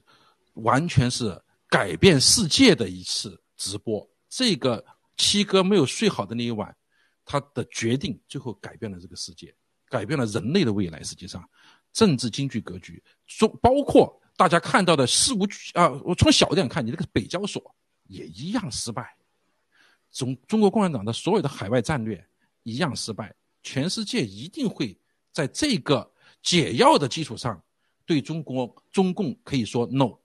[0.53, 4.07] 完全是改变世界的一次直播。
[4.29, 4.83] 这个
[5.17, 6.75] 七哥没有睡好的那一晚，
[7.23, 9.53] 他的决定最后改变了这个世界，
[9.87, 11.01] 改变了人类的未来。
[11.03, 11.47] 实际上，
[11.91, 17.75] 政治经济格局，说包括大家看到的事无啊，我从小点看，你这个北交所
[18.07, 19.15] 也一样失败，
[20.11, 22.27] 中中国共产党的所有的海外战略。
[22.63, 24.97] 一样失败，全世界一定会
[25.31, 26.11] 在这个
[26.41, 27.61] 解药的基础上
[28.05, 30.17] 对中国中共可以说 no，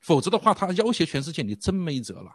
[0.00, 2.30] 否则的话，他要挟全世界，你真没辙了，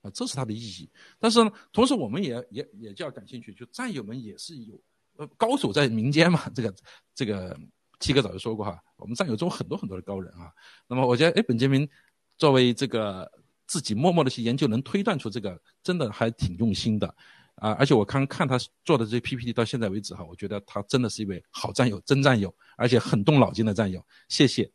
[0.00, 0.90] 啊，这是它的意义。
[1.20, 4.80] 但是呢，同时我们也也也就要感兴趣，就战友们也是有，
[5.16, 6.74] 呃，高手在民间嘛，这个
[7.14, 7.56] 这个
[8.00, 10.52] 七哥早就说过哈，我们战友中很多很多的高人啊。
[10.88, 11.88] 那么我觉得，哎，本杰明
[12.36, 13.30] 作为这个
[13.66, 17.14] 自己默默的去研究，能推断出这个，真的还挺用心的。
[17.62, 17.76] 啊！
[17.78, 24.04] 而且我刚看他做的这些 PPT，到现在为止哈，我觉得他真的是一位好战友、真战友，而且很动脑筋的战友。
[24.28, 24.68] 谢谢，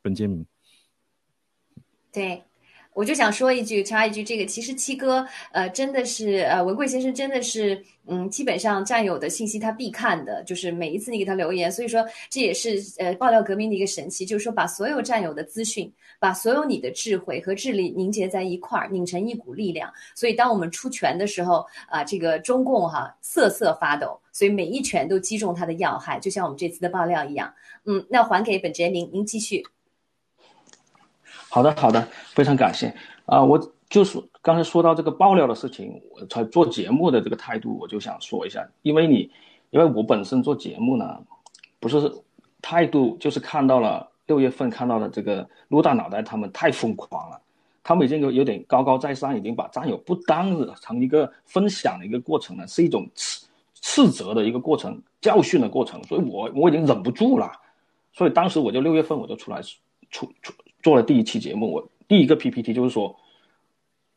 [0.00, 0.46] 本杰明。
[2.10, 2.42] 对。
[2.94, 27.50] 我就想说一句，插一句，这个其实七哥，呃，真的是，呃，文贵先生真的是，嗯，基本上战友的信息他必看的，就是每一次你给他留言，所以说这也是呃爆料革命的一个神奇，就是说把所有战友的资讯，把所有你的智慧和智力凝结在一块儿，拧成一股力量，所以当我们出拳的时候，啊，这个中共哈瑟瑟发抖，所以每一拳都击中他的要害，就像我们这次的爆料一样，
[27.86, 29.64] 嗯，那还给本杰明，您继续。
[31.54, 32.94] 好的，好的，非常感谢
[33.26, 33.44] 啊！
[33.44, 39.30] 我就是刚才说到这个爆料的事情，我才做节目的这个态度，我就想说一下，因为你，
[39.68, 41.20] 因为我本身做节目呢，
[41.78, 42.10] 不是
[42.62, 47.38] 态度，就是看到了六月份看到的这个陆大脑袋他们太疯狂了，
[47.84, 53.44] 他们已经有有点高高在上，已经把战友不当成一个分享的一个过程了，是一种斥
[53.74, 57.52] 斥责的一个过程，教训的过程，所以我我已经忍不住了，
[58.14, 59.60] 所以当时我就六月份我就出来
[60.10, 60.54] 出出。
[60.82, 63.14] 做了第一期节目，我第一个 PPT 就是说，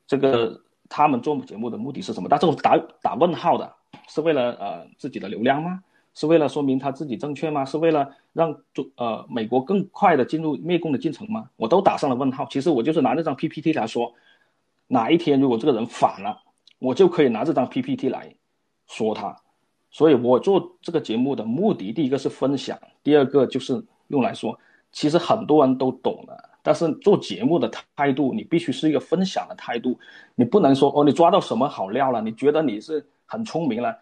[0.07, 0.59] 这个
[0.89, 2.27] 他们做节目的目的是什么？
[2.29, 3.73] 但这种打打问号的，
[4.07, 5.83] 是为了呃自己的流量吗？
[6.13, 7.65] 是为了说明他自己正确吗？
[7.65, 11.49] 是为了让中呃美国更快的进入灭共的进程吗？
[11.57, 12.47] 我都打上了问号。
[12.49, 14.13] 其实我就是拿这张 PPT 来说，
[14.87, 16.41] 哪一天如果这个人反了，
[16.79, 18.33] 我就可以拿这张 PPT 来
[18.87, 19.35] 说他。
[19.91, 24.57] 所以我做这个节目的目的，第一个是分享，第二个就是用来说，
[24.91, 26.49] 其实很多人都懂的。
[26.65, 29.95] 但是做节目的态度，你必须是一个分享的态度，
[30.33, 33.95] 你不能说哦，你抓到什么好料了，你觉得你是很聪明了，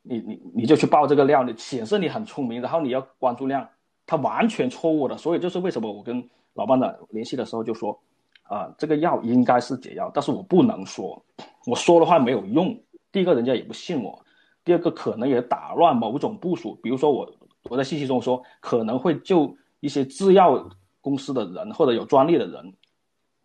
[0.00, 3.68] 你你你就去爆这个料，你显示你很聪明，然后你要关注量，
[4.06, 5.14] 它完全错误的。
[5.18, 8.00] 所以就是为什么我跟老班长联系的时候就说，
[8.44, 11.22] 啊，这个药应该是解药，但是我不能说，
[11.68, 12.74] 我说的话没有用。
[13.12, 14.18] 第一个人家也不信我，
[14.64, 17.30] 第二个可能也打乱某种部署，比如说我
[17.64, 20.66] 我在信息中说可能会就一些制药。
[21.06, 22.74] 公司的人或者有专利的人，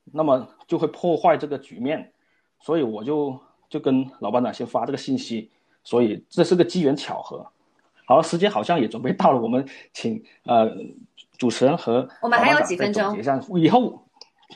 [0.06, 2.12] 那么就会破坏这个局面，
[2.60, 3.40] 所以我就
[3.70, 5.52] 就跟老班长先发这个信息，
[5.84, 7.46] 所以这是个机缘巧合。
[8.08, 10.76] 好了，时间好像也准备到了，我们请呃
[11.38, 13.16] 主持人和我们还有几分钟
[13.60, 14.02] 以后。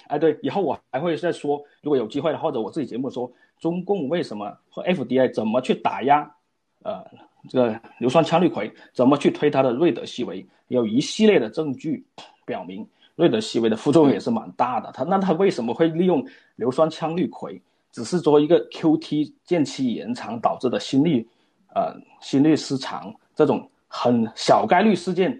[0.07, 6.35] 哎，对，以后我还会再说，如果有机会的，或者我自己节目说中共为什么和 FDI 怎么去打压，
[6.83, 7.01] 呃，
[7.49, 12.03] 这个硫酸羟氯喹，怎么去推它的瑞德西韦，有一系列的证据
[12.45, 14.91] 表明，瑞德西韦的副作用也是蛮大的。
[14.93, 16.25] 它那它为什么会利用
[16.55, 17.59] 硫酸羟氯喹，
[17.91, 21.27] 只是作为一个 QT 间期延长导致的心率，
[21.73, 25.39] 呃，心律失常这种很小概率事件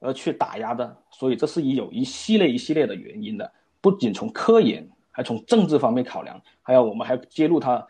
[0.00, 0.96] 而去打压的？
[1.10, 3.50] 所以这是有一系列一系列的原因的。
[3.80, 7.86] 不仅从科研，还从政治方面考量，还有我们还揭露他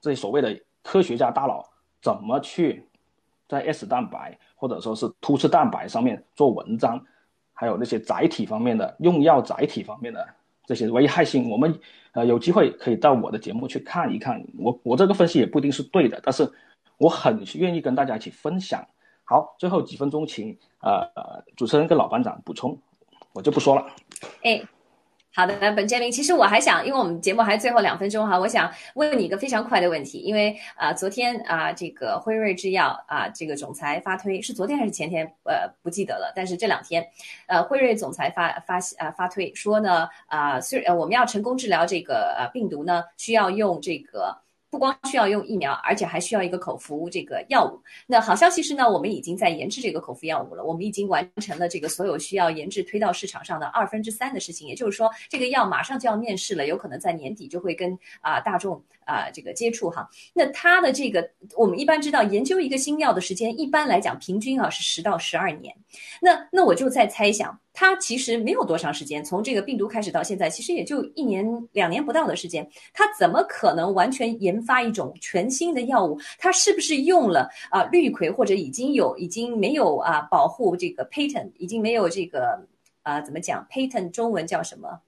[0.00, 1.64] 这些所谓的科学家大佬
[2.00, 2.84] 怎么去
[3.48, 7.04] 在 S 蛋白或者说是突刺蛋白上面做文章，
[7.52, 10.26] 还有那些载体方面的用药载体方面的
[10.66, 11.78] 这些危害性，我们
[12.12, 14.44] 呃有机会可以到我的节目去看一看。
[14.58, 16.50] 我我这个分析也不一定是对的，但是
[16.98, 18.86] 我很愿意跟大家一起分享。
[19.24, 21.06] 好，最后几分钟，请呃
[21.56, 22.78] 主持人跟老班长补充，
[23.32, 23.86] 我就不说了。
[24.42, 24.62] 哎。
[25.32, 35.24] 好的，本杰明，其实我还想，因为我们节目还最后两分钟哈，我想问你一个非常快的问题，因为啊，昨天啊，这个辉瑞制药啊，这个总裁发推是昨天还是前天？
[35.44, 36.32] 呃，不记得了。
[36.34, 37.06] 但是这两天，
[37.46, 44.36] 呃，辉瑞总裁发发啊发推说呢，啊，虽呃我们要成功治疗这个呃病毒呢，需要用这个。
[44.70, 47.80] 不光需要用疫苗，而且还需要一个口服这个药物。
[48.06, 50.64] 那好消息是呢，我们已经在研制这个口服药物了。
[50.64, 54.68] 我们已经完成了这个所有需要研制推到市场上的二分之三的事情。
[54.68, 60.08] 也就是说，这个药马上就要面世了，有可能在年底就会跟啊大众啊这个接触哈。
[60.32, 65.74] 那它的这个，我们一般知道，研究一个新药的时间，一般来讲平均啊是十到十二年。
[66.20, 67.58] 那那我就在猜想。
[67.72, 72.68] 它其实没有多长时间，从这个病毒开始到现在，其实也就一年两年不到的时间。
[72.92, 76.20] 它怎么可能完全研发一种全新的药物？
[76.38, 82.66] 它是不是用了啊氯喹或者已经有已经没有啊保护这个 patent，已经没有这个
[83.02, 85.00] 啊怎么讲 patent 中文叫什么？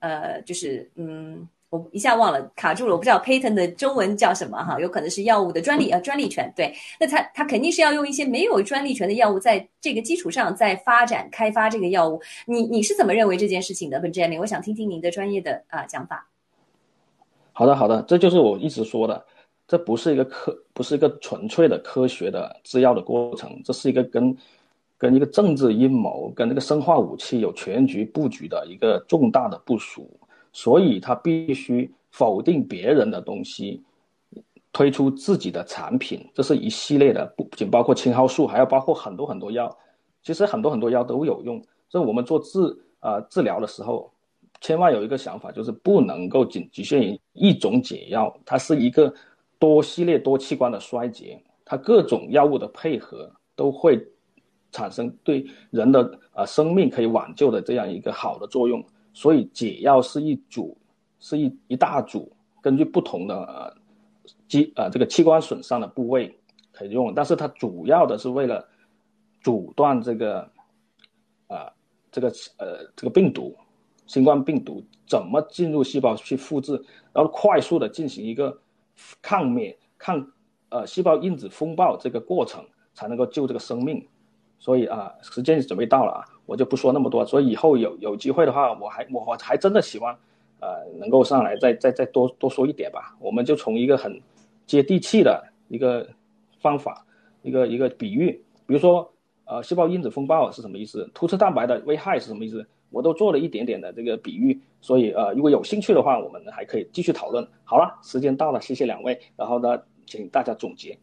[0.00, 1.48] 呃，就是嗯。
[1.70, 6.50] 我一下忘了卡住了，我不知道 patent 的中文叫什么哈，有可能是药物的专利啊，专利权。
[6.56, 12.20] 对，那他他肯定是要用一些没有专利权的药物，在这个基础上再发展开发这个药物。
[12.46, 14.40] 你你是怎么认为这件事情的，Benjamin？
[14.40, 16.26] 我想听听您的专业的啊讲法。
[17.52, 19.22] 好的，好的，这就是我一直说的，
[19.66, 24.34] 这不是一个科，不是一个纯粹的科学的制药的过程，这是一个跟
[24.96, 30.08] 跟一个政治阴谋、跟那个生化武器有全局布局的一个重大的部署。
[30.60, 33.80] 所以他必须否定别人的东西，
[34.72, 39.72] 推出自己的产品，这是一系列的，不仅包括青蒿素，还要包括很多很多药。
[40.20, 41.62] 其实很多很多药都有用。
[41.88, 42.58] 所以我们做治
[42.98, 44.12] 啊治疗的时候，
[44.60, 49.14] 千万有一个想法，就是不能够仅局限于一种解药，它是一个
[49.60, 54.04] 多系列多器官的衰竭，它各种药物的配合都会
[54.72, 58.84] 产生对人的啊生命可以挽救的这样一个好的作用。
[59.18, 60.78] 所以解药是一组，
[61.18, 62.30] 是一一大组，
[62.62, 63.76] 根据不同的呃
[64.46, 66.38] 机呃这个器官损伤的部位
[66.70, 68.64] 可以用，但是它主要的是为了
[69.40, 70.48] 阻断这个
[71.48, 71.68] 啊
[72.12, 73.56] 这个呃这个病毒，
[74.06, 76.80] 新冠病毒怎么进入细胞去复制，
[77.12, 78.56] 然后快速的进行一个
[79.20, 80.24] 抗免抗
[80.68, 82.64] 呃细胞因子风暴这个过程，
[82.94, 84.06] 才能够救这个生命。
[84.60, 87.26] 所以啊，时间准备到了啊，我就不说那么多。
[87.26, 90.16] 所以以后有有机会的话，我还我还真的希望，
[90.60, 93.14] 呃，能够上来再再再多多说一点吧。
[93.20, 94.18] 我们就从一个很
[94.66, 96.08] 接地气的一个
[96.58, 97.04] 方法，
[97.42, 98.32] 一个一个比喻，
[98.66, 99.06] 比如说
[99.44, 101.08] 呃，细胞因子风暴是什么意思？
[101.12, 102.66] 突刺蛋白的危害是什么意思？
[102.90, 104.58] 我都做了一点点的这个比喻。
[104.80, 107.46] 所以呃，如果有兴趣的话，我们还可以继续讨论。
[107.64, 109.20] 好了，时间到了，谢谢两位。
[109.36, 110.98] 然后呢，请大家总结。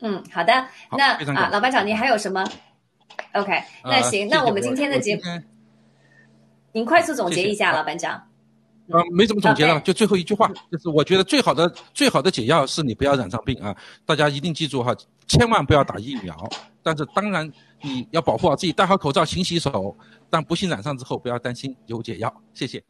[0.00, 0.52] 嗯，好的。
[0.96, 2.44] 那啊，老班长，您还有什么
[3.32, 5.22] ？OK，那行，那我们今天的节目，
[6.72, 8.22] 您快速总结一下，老班长。
[8.88, 13.74] 呃，没怎么总结了，就最后一句话，就是我觉得最好的最好的解药是你不要染上病啊！
[14.04, 14.94] 大家一定记住哈，
[15.26, 16.36] 千万不要打疫苗。
[16.82, 17.50] 但是当然
[17.80, 19.96] 你要保护好自己，戴好口罩，勤洗手。
[20.28, 22.42] 但不幸染上之后，不要担心，有解药。
[22.52, 22.82] 谢谢。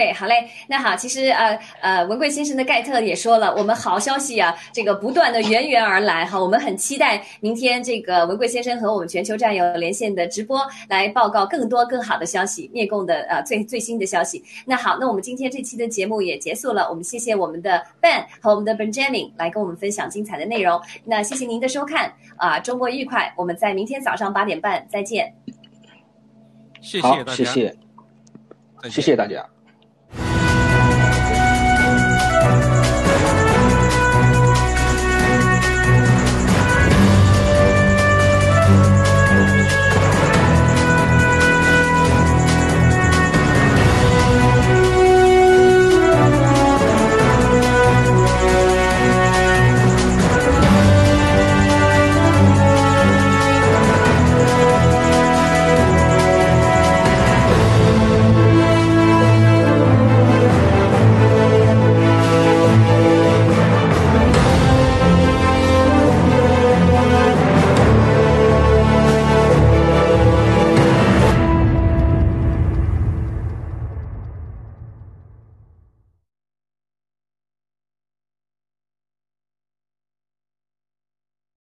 [0.00, 14.42] 对，好嘞，那好，其实呃呃，文贵先生的盖特也说了，我们好消息啊，这个不断的源源而来哈，我们很期待明天这个文贵先生和我们全球战友连线的直播，来报告更多更好的消息，灭共的呃最最新的消息。
[14.64, 20.80] 那好，那我们今天这期的节目也结束了，我们谢谢我们的 Ben 和我们的 Benjamin 来跟我们分享精彩的内容。
[21.04, 25.30] 那谢谢您的收看啊，周末愉快，我们在明天早上八点半再见。
[26.80, 27.76] 谢谢大家，谢谢，
[28.88, 29.46] 谢谢大家。